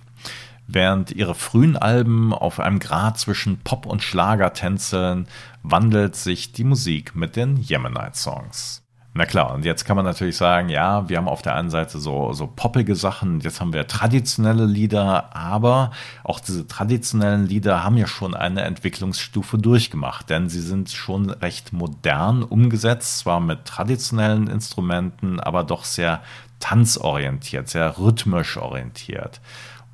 Während 0.67 1.13
ihre 1.13 1.37
frühen 1.37 1.77
Alben 1.77 2.35
auf 2.35 2.59
einem 2.59 2.81
Grad 2.81 3.19
zwischen 3.19 3.59
Pop 3.59 3.87
und 3.87 4.03
Schlager 4.03 4.53
tänzeln, 4.53 5.29
wandelt 5.63 6.17
sich 6.17 6.53
die 6.53 6.65
Musik 6.65 7.15
mit 7.15 7.37
den 7.37 7.57
Yemenite-Songs. 7.57 8.83
Na 9.17 9.25
klar, 9.25 9.55
und 9.55 9.65
jetzt 9.65 9.87
kann 9.87 9.97
man 9.97 10.05
natürlich 10.05 10.37
sagen, 10.37 10.69
ja, 10.69 11.09
wir 11.09 11.17
haben 11.17 11.27
auf 11.27 11.41
der 11.41 11.55
einen 11.55 11.71
Seite 11.71 11.99
so, 11.99 12.35
so 12.35 12.47
poppige 12.47 12.95
Sachen, 12.95 13.41
jetzt 13.41 13.63
haben 13.63 13.73
wir 13.73 13.87
traditionelle 13.87 14.67
Lieder, 14.67 15.35
aber 15.35 15.91
auch 16.23 16.39
diese 16.39 16.67
traditionellen 16.67 17.47
Lieder 17.47 17.83
haben 17.83 17.97
ja 17.97 18.07
schon 18.07 18.35
eine 18.35 18.61
Entwicklungsstufe 18.61 19.57
durchgemacht, 19.57 20.29
denn 20.29 20.51
sie 20.51 20.61
sind 20.61 20.91
schon 20.91 21.31
recht 21.31 21.73
modern 21.73 22.43
umgesetzt, 22.43 23.21
zwar 23.21 23.41
mit 23.41 23.65
traditionellen 23.65 24.49
Instrumenten, 24.49 25.41
aber 25.41 25.65
doch 25.65 25.85
sehr 25.85 26.21
tanzorientiert, 26.61 27.71
sehr 27.71 27.99
rhythmisch 27.99 28.59
orientiert 28.59 29.41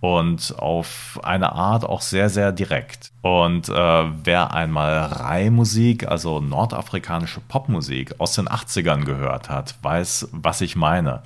und 0.03 0.59
auf 0.59 1.21
eine 1.23 1.53
Art 1.53 1.85
auch 1.85 2.01
sehr, 2.01 2.29
sehr 2.29 2.51
direkt. 2.51 3.13
Und 3.23 3.69
äh, 3.69 4.05
wer 4.25 4.53
einmal 4.53 4.99
Rai-Musik, 4.99 6.09
also 6.09 6.41
nordafrikanische 6.41 7.41
Popmusik 7.41 8.17
aus 8.19 8.35
den 8.35 8.49
80ern 8.49 9.05
gehört 9.05 9.49
hat, 9.49 9.77
weiß, 9.81 10.31
was 10.33 10.61
ich 10.61 10.75
meine. 10.75 11.23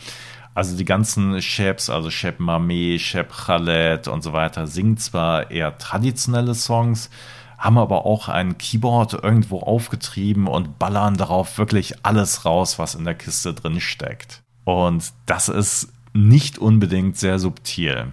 Also 0.55 0.77
die 0.77 0.85
ganzen 0.85 1.41
Chefs, 1.41 1.89
also 1.89 2.11
Shep 2.11 2.39
Mame, 2.39 2.99
Shep 2.99 3.33
Khaled 3.33 4.09
und 4.09 4.23
so 4.23 4.35
weiter, 4.35 4.67
singen 4.67 4.99
zwar 4.99 5.51
eher 5.51 5.79
traditionelle 5.79 6.55
Songs, 6.55 7.09
haben 7.57 7.79
aber 7.79 8.05
auch 8.05 8.29
ein 8.29 8.59
Keyboard 8.59 9.15
irgendwo 9.15 9.61
aufgetrieben 9.61 10.47
und 10.47 10.79
ballern 10.79 11.17
darauf 11.17 11.57
wirklich 11.57 12.05
alles 12.05 12.45
raus, 12.45 12.79
was 12.79 12.95
in 12.95 13.07
der 13.07 13.15
Kiste 13.15 13.55
drin 13.55 13.81
steckt. 13.81 14.43
Und 14.65 15.15
das 15.25 15.49
ist 15.49 15.89
nicht 16.13 16.59
unbedingt 16.59 17.17
sehr 17.17 17.39
subtil. 17.39 18.13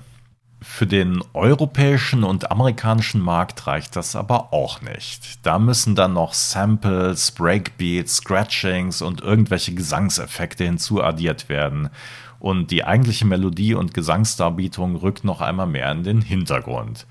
Für 0.63 0.87
den 0.87 1.21
europäischen 1.33 2.23
und 2.23 2.49
amerikanischen 2.49 3.19
Markt 3.19 3.67
reicht 3.67 3.97
das 3.97 4.15
aber 4.15 4.53
auch 4.53 4.81
nicht. 4.81 5.45
Da 5.45 5.59
müssen 5.59 5.93
dann 5.93 6.13
noch 6.13 6.33
Samples, 6.33 7.31
Breakbeats, 7.31 8.15
Scratchings 8.15 9.01
und 9.01 9.19
irgendwelche 9.19 9.73
Gesangseffekte 9.75 10.63
hinzuaddiert 10.63 11.49
werden. 11.49 11.89
Und 12.39 12.71
die 12.71 12.85
eigentliche 12.85 13.25
Melodie 13.25 13.73
und 13.73 13.93
Gesangsdarbietung 13.93 14.95
rückt 14.95 15.25
noch 15.25 15.41
einmal 15.41 15.67
mehr 15.67 15.91
in 15.91 16.03
den 16.03 16.21
Hintergrund. 16.21 17.07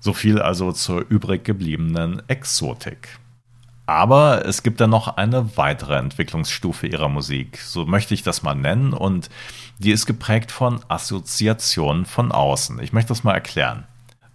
So 0.00 0.14
viel 0.14 0.40
also 0.40 0.72
zur 0.72 1.04
übrig 1.10 1.44
gebliebenen 1.44 2.22
Exotik. 2.28 3.18
Aber 3.88 4.44
es 4.44 4.62
gibt 4.62 4.82
dann 4.82 4.90
noch 4.90 5.16
eine 5.16 5.56
weitere 5.56 5.96
Entwicklungsstufe 5.96 6.86
ihrer 6.86 7.08
Musik, 7.08 7.56
so 7.56 7.86
möchte 7.86 8.12
ich 8.12 8.22
das 8.22 8.42
mal 8.42 8.54
nennen, 8.54 8.92
und 8.92 9.30
die 9.78 9.92
ist 9.92 10.04
geprägt 10.04 10.52
von 10.52 10.80
Assoziationen 10.88 12.04
von 12.04 12.30
außen. 12.30 12.80
Ich 12.80 12.92
möchte 12.92 13.08
das 13.08 13.24
mal 13.24 13.32
erklären. 13.32 13.84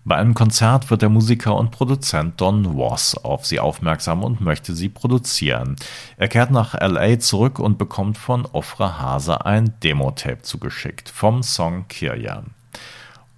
Bei 0.06 0.16
einem 0.16 0.34
Konzert 0.34 0.90
wird 0.90 1.04
der 1.04 1.10
Musiker 1.10 1.56
und 1.56 1.70
Produzent 1.70 2.42
Don 2.42 2.80
Was 2.80 3.16
auf 3.16 3.46
sie 3.46 3.60
aufmerksam 3.60 4.24
und 4.24 4.42
möchte 4.42 4.74
sie 4.74 4.90
produzieren. 4.90 5.76
Er 6.18 6.30
kehrt 6.30 6.50
nach 6.50 6.74
LA 6.74 7.20
zurück 7.20 7.60
und 7.60 7.78
bekommt 7.78 8.18
von 8.18 8.48
Ofra 8.54 8.98
Hase 8.98 9.46
ein 9.46 9.76
Demo-Tape 9.84 10.42
zugeschickt 10.42 11.10
vom 11.10 11.44
Song 11.44 11.88
Kirja. 11.90 12.42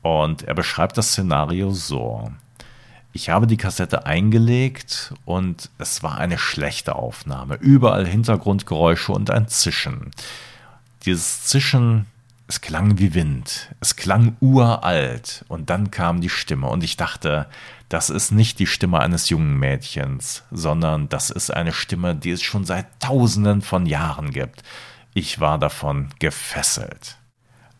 Und 0.02 0.44
er 0.44 0.54
beschreibt 0.54 0.98
das 0.98 1.10
Szenario 1.10 1.72
so. 1.72 2.32
Ich 3.16 3.30
habe 3.30 3.48
die 3.48 3.56
Kassette 3.56 4.06
eingelegt 4.06 5.14
und 5.24 5.70
es 5.78 6.04
war 6.04 6.18
eine 6.18 6.38
schlechte 6.38 6.96
Aufnahme. 6.96 7.56
Überall 7.56 8.06
Hintergrundgeräusche 8.06 9.14
und 9.14 9.32
ein 9.32 9.48
Zischen. 9.48 10.12
Dieses 11.06 11.46
Zischen, 11.46 12.08
es 12.50 12.60
klang 12.60 12.98
wie 12.98 13.14
Wind. 13.14 13.74
Es 13.80 13.96
klang 13.96 14.36
uralt. 14.42 15.46
Und 15.48 15.70
dann 15.70 15.92
kam 15.92 16.20
die 16.20 16.28
Stimme 16.28 16.68
und 16.68 16.84
ich 16.84 16.98
dachte, 16.98 17.48
das 17.88 18.10
ist 18.10 18.32
nicht 18.32 18.60
die 18.60 18.68
Stimme 18.68 19.00
eines 19.00 19.30
jungen 19.30 19.58
Mädchens, 19.58 20.44
sondern 20.52 21.08
das 21.08 21.30
ist 21.30 21.52
eine 21.52 21.72
Stimme, 21.72 22.16
die 22.16 22.32
es 22.32 22.42
schon 22.42 22.66
seit 22.66 23.00
tausenden 23.00 23.62
von 23.62 23.86
Jahren 23.86 24.32
gibt. 24.32 24.62
Ich 25.14 25.40
war 25.40 25.58
davon 25.58 26.10
gefesselt. 26.20 27.16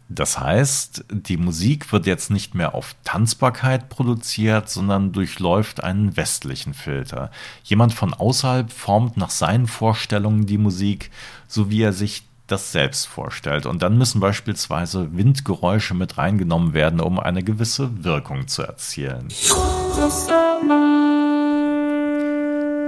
Das 0.08 0.40
heißt, 0.40 1.06
die 1.10 1.38
Musik 1.38 1.92
wird 1.92 2.06
jetzt 2.06 2.30
nicht 2.30 2.54
mehr 2.54 2.76
auf 2.76 2.96
Tanzbarkeit 3.04 3.90
produziert, 3.90 4.70
sondern 4.70 5.12
durchläuft 5.14 5.84
einen 5.84 6.16
westlichen 6.16 6.76
Filter. 6.76 7.32
Jemand 7.64 7.94
von 7.94 8.14
außerhalb 8.14 8.72
formt 8.72 9.18
nach 9.18 9.32
seinen 9.32 9.66
Vorstellungen 9.66 10.46
die 10.46 10.60
Musik, 10.60 11.10
so 11.48 11.72
wie 11.72 11.82
er 11.82 11.94
sich 11.94 12.24
das 12.48 12.72
selbst 12.72 13.08
vorstellt. 13.08 13.66
Und 13.66 13.82
dann 13.82 13.98
müssen 13.98 14.20
beispielsweise 14.20 15.18
Windgeräusche 15.18 15.96
mit 15.96 16.20
reingenommen 16.20 16.74
werden, 16.74 17.00
um 17.00 17.20
eine 17.20 17.42
gewisse 17.44 18.04
Wirkung 18.04 18.48
zu 18.48 18.62
erzielen. 18.62 19.30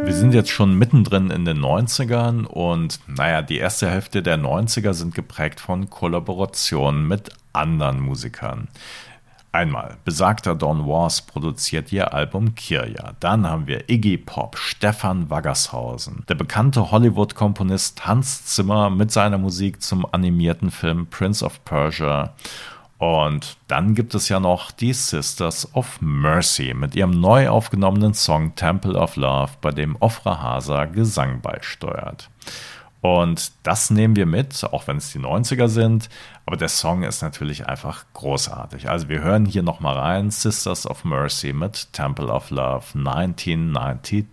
Wir 0.04 0.14
sind 0.14 0.34
jetzt 0.34 0.50
schon 0.50 0.78
mittendrin 0.78 1.30
in 1.30 1.46
den 1.46 1.60
90ern 1.60 2.46
und 2.46 3.00
naja, 3.08 3.42
die 3.42 3.58
erste 3.58 3.90
Hälfte 3.90 4.22
der 4.22 4.38
90er 4.38 4.94
sind 4.94 5.14
geprägt 5.14 5.60
von 5.60 5.90
Kollaborationen 5.90 7.08
mit 7.08 7.30
anderen 7.54 8.00
Musikern. 8.00 8.68
Einmal, 9.52 9.98
besagter 10.06 10.56
Don 10.56 10.88
Was 10.88 11.22
produziert 11.22 11.92
ihr 11.92 12.14
Album 12.14 12.54
Kirja. 12.54 13.14
Dann 13.20 13.48
haben 13.48 13.66
wir 13.66 13.90
Iggy 13.90 14.18
Pop, 14.18 14.58
Stefan 14.58 15.30
Waggershausen, 15.30 16.24
der 16.30 16.36
bekannte 16.36 16.92
Hollywood-Komponist 16.92 18.06
Hans 18.06 18.46
Zimmer 18.46 18.90
mit 18.90 19.12
seiner 19.12 19.38
Musik 19.38 19.82
zum 19.82 20.06
animierten 20.12 20.70
Film 20.70 21.08
Prince 21.08 21.44
of 21.44 21.64
Persia 21.66 22.34
und 22.98 23.58
dann 23.68 23.94
gibt 23.94 24.16
es 24.16 24.28
ja 24.28 24.40
noch 24.40 24.72
die 24.72 24.94
Sisters 24.94 25.76
of 25.76 26.00
Mercy 26.02 26.74
mit 26.74 26.96
ihrem 26.96 27.12
neu 27.12 27.50
aufgenommenen 27.50 28.16
Song 28.16 28.56
Temple 28.56 28.98
of 28.98 29.16
Love, 29.16 29.52
bei 29.62 29.72
dem 29.72 29.96
Ofra 30.00 30.42
Hasa 30.42 30.86
Gesang 30.86 31.42
beisteuert. 31.42 32.30
Und 33.02 33.52
das 33.62 33.92
nehmen 33.92 34.16
wir 34.16 34.26
mit, 34.26 34.64
auch 34.64 34.88
wenn 34.88 34.98
es 34.98 35.12
die 35.12 35.20
90er 35.20 35.68
sind. 35.68 36.10
Aber 36.48 36.58
der 36.58 36.70
Song 36.70 37.04
ist 37.04 37.22
natürlich 37.22 37.68
einfach 37.68 38.06
großartig. 38.14 38.90
Also 38.90 39.08
wir 39.08 39.22
hören 39.22 39.46
hier 39.46 39.62
nochmal 39.62 39.98
rein. 39.98 40.32
Sisters 40.32 40.88
of 40.88 41.06
Mercy 41.06 41.54
mit 41.54 41.94
Temple 41.94 42.28
of 42.28 42.50
Love 42.50 42.86
1992. 42.96 44.26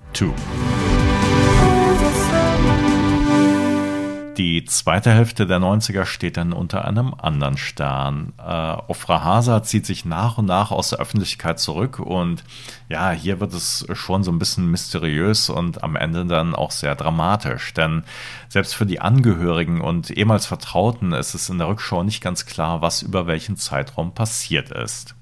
Die 4.37 4.65
zweite 4.65 5.13
Hälfte 5.13 5.47
der 5.47 5.61
90er 5.61 6.07
steht 6.07 6.37
dann 6.37 6.53
unter 6.53 6.85
einem 6.85 7.15
anderen 7.15 7.57
Stern. 7.57 8.33
Äh, 8.39 8.43
Ofra 8.43 9.23
Hasa 9.23 9.63
zieht 9.63 9.87
sich 9.87 10.05
nach 10.05 10.39
und 10.39 10.47
nach 10.47 10.73
aus 10.73 10.91
der 10.91 10.99
Öffentlichkeit 10.99 11.61
zurück 11.61 12.01
und 12.01 12.43
ja, 12.89 13.13
hier 13.13 13.39
wird 13.39 13.55
es 13.55 13.87
schon 13.93 14.25
so 14.25 14.33
ein 14.33 14.41
bisschen 14.41 14.69
mysteriös 14.69 15.51
und 15.51 15.85
am 15.85 15.95
Ende 15.95 16.27
dann 16.27 16.57
auch 16.57 16.73
sehr 16.73 16.97
dramatisch, 16.97 17.75
denn 17.75 18.03
selbst 18.49 18.75
für 18.75 18.87
die 18.87 19.01
Angehörigen 19.01 19.81
und 19.81 20.11
ehemals 20.11 20.47
Vertrauten 20.47 21.13
ist 21.13 21.35
es 21.35 21.49
in 21.49 21.59
der 21.59 21.69
Rückschau 21.69 22.03
nicht 22.03 22.21
ganz 22.21 22.45
klar, 22.45 22.83
was 22.83 23.03
über 23.03 23.29
welchen 23.29 23.57
Zeitraum 23.57 24.15
passiert 24.15 24.73
ist. 24.73 25.15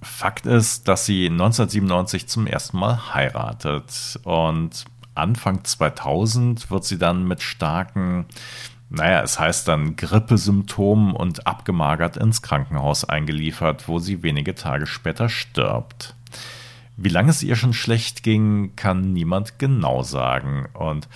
Fakt 0.00 0.46
ist, 0.46 0.88
dass 0.88 1.04
sie 1.04 1.26
1997 1.26 2.26
zum 2.26 2.46
ersten 2.46 2.78
Mal 2.78 3.12
heiratet 3.12 4.18
und 4.24 4.86
Anfang 5.16 5.64
2000 5.64 6.70
wird 6.70 6.84
sie 6.84 6.98
dann 6.98 7.26
mit 7.26 7.42
starken, 7.42 8.26
naja, 8.88 9.22
es 9.22 9.38
heißt 9.40 9.66
dann 9.66 9.96
Grippesymptomen 9.96 11.12
und 11.12 11.46
abgemagert 11.46 12.16
ins 12.16 12.42
Krankenhaus 12.42 13.04
eingeliefert, 13.04 13.88
wo 13.88 13.98
sie 13.98 14.22
wenige 14.22 14.54
Tage 14.54 14.86
später 14.86 15.28
stirbt. 15.28 16.14
Wie 16.96 17.08
lange 17.08 17.30
es 17.30 17.42
ihr 17.42 17.56
schon 17.56 17.74
schlecht 17.74 18.22
ging, 18.22 18.74
kann 18.76 19.12
niemand 19.12 19.58
genau 19.58 20.02
sagen. 20.02 20.66
Und 20.72 21.08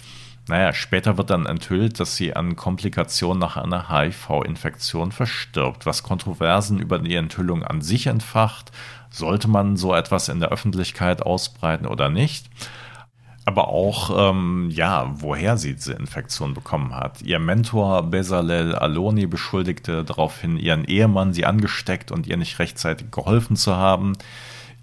naja, 0.49 0.73
später 0.73 1.17
wird 1.17 1.31
dann 1.31 1.47
enthüllt, 1.47 2.01
dass 2.01 2.17
sie 2.17 2.35
an 2.35 2.57
Komplikationen 2.57 3.39
nach 3.39 3.57
einer 3.57 3.89
HIV-Infektion 3.89 5.13
verstirbt, 5.13 5.87
was 5.87 6.03
Kontroversen 6.03 6.81
über 6.81 6.99
die 6.99 7.15
Enthüllung 7.15 7.63
an 7.63 7.83
sich 7.83 8.09
entfacht. 8.09 8.73
Sollte 9.11 9.49
man 9.49 9.77
so 9.77 9.95
etwas 9.95 10.29
in 10.29 10.41
der 10.41 10.51
Öffentlichkeit 10.51 11.23
ausbreiten 11.23 11.87
oder 11.87 12.11
nicht? 12.11 12.51
Aber 13.51 13.69
auch, 13.69 14.31
ähm, 14.31 14.71
ja, 14.71 15.11
woher 15.15 15.57
sie 15.57 15.75
diese 15.75 15.95
Infektion 15.95 16.55
bekommen 16.55 16.95
hat. 16.95 17.21
Ihr 17.23 17.41
Mentor 17.41 18.05
Bezalel 18.05 18.77
Aloni 18.77 19.27
beschuldigte 19.27 20.05
daraufhin 20.05 20.57
ihren 20.57 20.85
Ehemann, 20.85 21.33
sie 21.33 21.47
angesteckt 21.47 22.13
und 22.13 22.29
ihr 22.29 22.37
nicht 22.37 22.61
rechtzeitig 22.61 23.11
geholfen 23.11 23.57
zu 23.57 23.75
haben. 23.75 24.13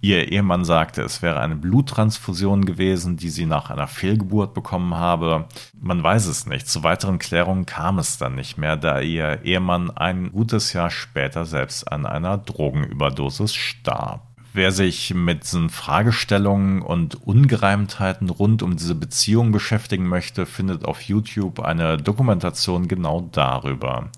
Ihr 0.01 0.31
Ehemann 0.31 0.65
sagte, 0.65 1.01
es 1.01 1.21
wäre 1.21 1.39
eine 1.39 1.55
Bluttransfusion 1.55 2.65
gewesen, 2.65 3.15
die 3.15 3.29
sie 3.29 3.45
nach 3.45 3.69
einer 3.71 3.87
Fehlgeburt 3.87 4.53
bekommen 4.53 4.95
habe. 4.95 5.45
Man 5.79 6.03
weiß 6.03 6.27
es 6.27 6.45
nicht. 6.45 6.67
Zu 6.67 6.83
weiteren 6.83 7.19
Klärungen 7.19 7.65
kam 7.65 7.97
es 7.99 8.17
dann 8.17 8.35
nicht 8.35 8.57
mehr, 8.57 8.75
da 8.75 8.99
ihr 8.99 9.43
Ehemann 9.43 9.89
ein 9.89 10.33
gutes 10.33 10.73
Jahr 10.73 10.89
später 10.89 11.45
selbst 11.45 11.89
an 11.91 12.05
einer 12.05 12.37
Drogenüberdosis 12.37 13.55
starb. 13.55 14.26
Wer 14.57 14.71
sich 14.71 15.13
mit 15.13 15.43
diesen 15.43 15.69
Fragestellungen 15.69 16.81
und 16.81 17.27
Ungereimtheiten 17.27 18.31
rund 18.31 18.63
um 18.63 18.75
diese 18.75 18.95
Beziehung 18.95 19.51
beschäftigen 19.51 20.07
möchte, 20.07 20.47
findet 20.47 20.83
auf 20.83 21.03
YouTube 21.03 21.59
eine 21.59 21.97
Dokumentation 21.97 22.87
genau 22.87 23.29
darüber. 23.31 24.09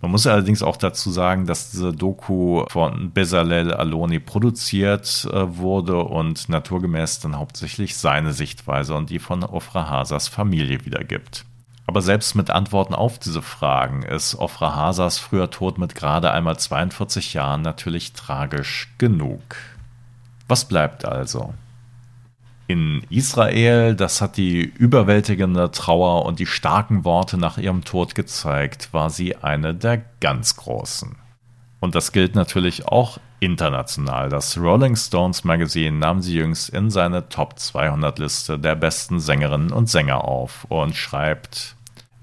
Man 0.00 0.10
muss 0.10 0.26
allerdings 0.26 0.64
auch 0.64 0.78
dazu 0.78 1.12
sagen, 1.12 1.46
dass 1.46 1.70
diese 1.70 1.92
Doku 1.92 2.64
von 2.68 3.12
Bezalel 3.12 3.72
Aloni 3.72 4.18
produziert 4.18 5.28
äh, 5.32 5.56
wurde 5.56 5.98
und 5.98 6.48
naturgemäß 6.48 7.20
dann 7.20 7.38
hauptsächlich 7.38 7.96
seine 7.96 8.32
Sichtweise 8.32 8.96
und 8.96 9.10
die 9.10 9.20
von 9.20 9.44
Ofra 9.44 9.88
Hasas 9.88 10.26
Familie 10.26 10.84
wiedergibt. 10.86 11.44
Aber 11.88 12.02
selbst 12.02 12.34
mit 12.34 12.50
Antworten 12.50 12.94
auf 12.94 13.18
diese 13.18 13.40
Fragen 13.40 14.02
ist 14.02 14.34
Ofra 14.34 14.76
Hasas 14.76 15.18
früher 15.18 15.50
Tod 15.50 15.78
mit 15.78 15.94
gerade 15.94 16.30
einmal 16.30 16.58
42 16.58 17.32
Jahren 17.32 17.62
natürlich 17.62 18.12
tragisch 18.12 18.92
genug. 18.98 19.40
Was 20.48 20.66
bleibt 20.66 21.06
also? 21.06 21.54
In 22.66 23.02
Israel, 23.08 23.94
das 23.94 24.20
hat 24.20 24.36
die 24.36 24.60
überwältigende 24.60 25.70
Trauer 25.70 26.26
und 26.26 26.40
die 26.40 26.44
starken 26.44 27.06
Worte 27.06 27.38
nach 27.38 27.56
ihrem 27.56 27.82
Tod 27.84 28.14
gezeigt, 28.14 28.92
war 28.92 29.08
sie 29.08 29.36
eine 29.36 29.74
der 29.74 30.02
ganz 30.20 30.56
Großen. 30.56 31.16
Und 31.80 31.94
das 31.94 32.12
gilt 32.12 32.34
natürlich 32.34 32.86
auch 32.86 33.16
international. 33.40 34.28
Das 34.28 34.58
Rolling 34.58 34.94
Stones 34.94 35.42
Magazine 35.42 35.96
nahm 35.96 36.20
sie 36.20 36.34
jüngst 36.34 36.68
in 36.68 36.90
seine 36.90 37.30
Top 37.30 37.58
200 37.58 38.18
Liste 38.18 38.58
der 38.58 38.74
besten 38.74 39.20
Sängerinnen 39.20 39.72
und 39.72 39.88
Sänger 39.88 40.24
auf 40.24 40.66
und 40.68 40.94
schreibt, 40.94 41.77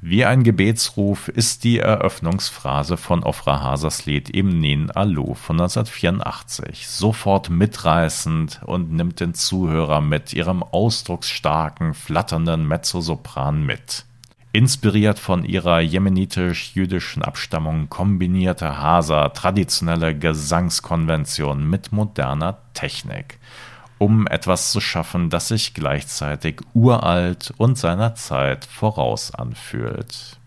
wie 0.07 0.23
ein 0.23 0.43
Gebetsruf 0.43 1.29
ist 1.29 1.63
die 1.63 1.79
Eröffnungsphrase 1.79 2.95
von 2.95 3.23
Ofra 3.23 3.61
Hasas 3.61 4.05
Lied 4.05 4.29
Im 4.29 4.59
Nin 4.59 4.91
Alu 4.91 5.33
von 5.33 5.59
1984 5.59 6.87
sofort 6.87 7.49
mitreißend 7.49 8.61
und 8.67 8.93
nimmt 8.93 9.19
den 9.19 9.33
Zuhörer 9.33 10.01
mit 10.01 10.31
ihrem 10.31 10.61
ausdrucksstarken, 10.61 11.95
flatternden 11.95 12.67
Mezzosopran 12.67 13.65
mit. 13.65 14.05
Inspiriert 14.51 15.17
von 15.17 15.43
ihrer 15.43 15.79
jemenitisch-jüdischen 15.79 17.23
Abstammung 17.23 17.89
kombinierte 17.89 18.77
Hasa 18.77 19.29
traditionelle 19.29 20.15
Gesangskonventionen 20.15 21.67
mit 21.67 21.91
moderner 21.91 22.59
Technik– 22.75 23.39
um 23.97 24.27
etwas 24.27 24.71
zu 24.71 24.81
schaffen, 24.81 25.29
das 25.29 25.47
sich 25.49 25.73
gleichzeitig 25.73 26.61
uralt 26.73 27.53
und 27.57 27.77
seiner 27.77 28.15
Zeit 28.15 28.65
voraus 28.65 29.33
anfühlt. 29.33 30.37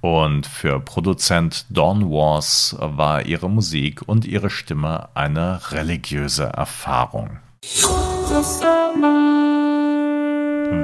Und 0.00 0.46
für 0.46 0.78
Produzent 0.78 1.66
Dawn 1.70 2.08
Wars 2.10 2.76
war 2.78 3.26
ihre 3.26 3.50
Musik 3.50 4.02
und 4.06 4.24
ihre 4.24 4.48
Stimme 4.48 5.08
eine 5.14 5.60
religiöse 5.72 6.44
Erfahrung. 6.44 7.38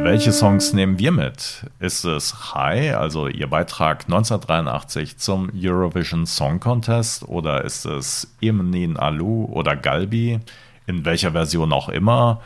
Welche 0.02 0.32
Songs 0.32 0.72
nehmen 0.72 0.98
wir 0.98 1.12
mit? 1.12 1.66
Ist 1.78 2.04
es 2.04 2.54
High, 2.54 2.96
also 2.96 3.28
ihr 3.28 3.46
Beitrag 3.46 4.04
1983 4.04 5.18
zum 5.18 5.50
Eurovision 5.54 6.26
Song 6.26 6.58
Contest, 6.58 7.22
oder 7.28 7.64
ist 7.64 7.84
es 7.84 8.34
Imnin 8.40 8.96
Alu 8.96 9.44
oder 9.44 9.76
Galbi? 9.76 10.40
In 10.86 11.04
welcher 11.04 11.32
Version 11.32 11.72
auch 11.72 11.88
immer. 11.88 12.40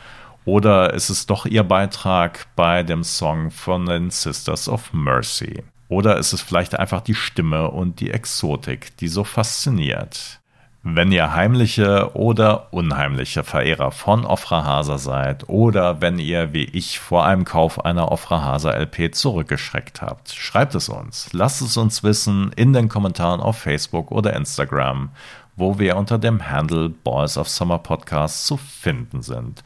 Oder 0.45 0.93
ist 0.93 1.09
es 1.09 1.25
doch 1.25 1.45
ihr 1.45 1.63
Beitrag 1.63 2.47
bei 2.55 2.83
dem 2.83 3.03
Song 3.03 3.51
von 3.51 3.85
den 3.85 4.09
Sisters 4.09 4.67
of 4.67 4.93
Mercy? 4.93 5.63
Oder 5.89 6.17
ist 6.17 6.33
es 6.33 6.41
vielleicht 6.41 6.77
einfach 6.77 7.01
die 7.01 7.15
Stimme 7.15 7.71
und 7.71 7.99
die 7.99 8.11
Exotik, 8.11 8.95
die 8.97 9.07
so 9.07 9.23
fasziniert? 9.23 10.39
Wenn 10.81 11.11
ihr 11.11 11.33
heimliche 11.33 12.15
oder 12.15 12.71
unheimliche 12.71 13.43
Verehrer 13.43 13.91
von 13.91 14.25
Ofra 14.25 14.63
Hasa 14.63 14.97
seid 14.97 15.49
oder 15.49 15.99
wenn 15.99 16.19
ihr 16.19 16.53
wie 16.53 16.63
ich 16.63 16.99
vor 16.99 17.25
einem 17.25 17.43
Kauf 17.43 17.83
einer 17.83 18.13
Ofra 18.13 18.41
Hasa 18.41 18.71
LP 18.71 19.13
zurückgeschreckt 19.13 20.01
habt, 20.01 20.31
schreibt 20.31 20.75
es 20.75 20.87
uns. 20.87 21.33
Lasst 21.33 21.61
es 21.61 21.75
uns 21.75 22.01
wissen 22.03 22.51
in 22.55 22.71
den 22.71 22.87
Kommentaren 22.87 23.41
auf 23.41 23.57
Facebook 23.57 24.09
oder 24.09 24.33
Instagram 24.33 25.09
wo 25.59 25.77
wir 25.77 25.97
unter 25.97 26.17
dem 26.17 26.49
Handle 26.49 26.89
Boys 26.89 27.37
of 27.37 27.49
Summer 27.49 27.77
Podcast 27.77 28.47
zu 28.47 28.57
finden 28.57 29.21
sind. 29.21 29.61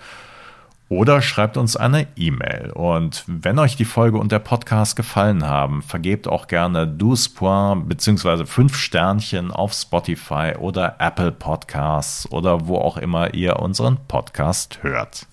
Oder 0.89 1.21
schreibt 1.21 1.57
uns 1.57 1.75
eine 1.75 2.07
E-Mail. 2.15 2.71
Und 2.71 3.23
wenn 3.27 3.57
euch 3.57 3.75
die 3.75 3.85
Folge 3.85 4.17
und 4.17 4.31
der 4.31 4.39
Podcast 4.39 4.95
gefallen 4.95 5.45
haben, 5.45 5.81
vergebt 5.81 6.27
auch 6.27 6.47
gerne 6.47 6.85
12 6.97 7.35
Points 7.35 7.87
bzw. 7.87 8.45
5 8.45 8.75
Sternchen 8.75 9.51
auf 9.51 9.73
Spotify 9.73 10.53
oder 10.59 10.97
Apple 10.99 11.31
Podcasts 11.31 12.31
oder 12.31 12.67
wo 12.67 12.77
auch 12.77 12.97
immer 12.97 13.33
ihr 13.33 13.59
unseren 13.59 13.97
Podcast 14.07 14.83
hört. 14.83 15.25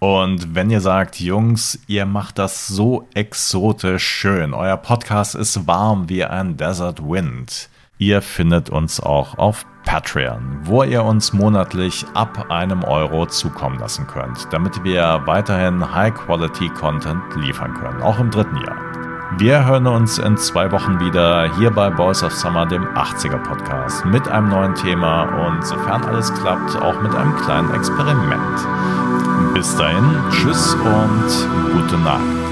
Und 0.00 0.54
wenn 0.54 0.68
ihr 0.70 0.80
sagt, 0.80 1.20
Jungs, 1.20 1.78
ihr 1.86 2.06
macht 2.06 2.38
das 2.38 2.66
so 2.66 3.08
exotisch 3.14 4.06
schön, 4.06 4.52
euer 4.52 4.76
Podcast 4.76 5.34
ist 5.34 5.66
warm 5.66 6.08
wie 6.08 6.24
ein 6.24 6.56
Desert 6.56 7.00
Wind, 7.02 7.70
ihr 7.98 8.22
findet 8.22 8.70
uns 8.70 9.00
auch 9.00 9.38
auf 9.38 9.66
Patreon, 9.84 10.60
wo 10.62 10.82
ihr 10.82 11.04
uns 11.04 11.32
monatlich 11.32 12.06
ab 12.14 12.50
einem 12.50 12.84
Euro 12.84 13.26
zukommen 13.26 13.78
lassen 13.78 14.06
könnt, 14.06 14.52
damit 14.52 14.82
wir 14.82 15.22
weiterhin 15.26 15.94
High-Quality-Content 15.94 17.36
liefern 17.36 17.74
können, 17.74 18.02
auch 18.02 18.18
im 18.18 18.30
dritten 18.30 18.56
Jahr. 18.56 18.76
Wir 19.38 19.64
hören 19.66 19.86
uns 19.86 20.18
in 20.18 20.36
zwei 20.36 20.70
Wochen 20.70 21.00
wieder 21.00 21.52
hier 21.56 21.70
bei 21.70 21.90
Boys 21.90 22.22
of 22.22 22.32
Summer, 22.32 22.66
dem 22.66 22.84
80er 22.94 23.38
Podcast, 23.38 24.04
mit 24.04 24.28
einem 24.28 24.48
neuen 24.48 24.74
Thema 24.74 25.22
und 25.46 25.66
sofern 25.66 26.04
alles 26.04 26.32
klappt, 26.34 26.76
auch 26.76 27.00
mit 27.02 27.14
einem 27.14 27.34
kleinen 27.36 27.74
Experiment. 27.74 29.54
Bis 29.54 29.76
dahin, 29.76 30.04
tschüss 30.30 30.74
und 30.74 31.72
gute 31.72 31.98
Nacht. 31.98 32.43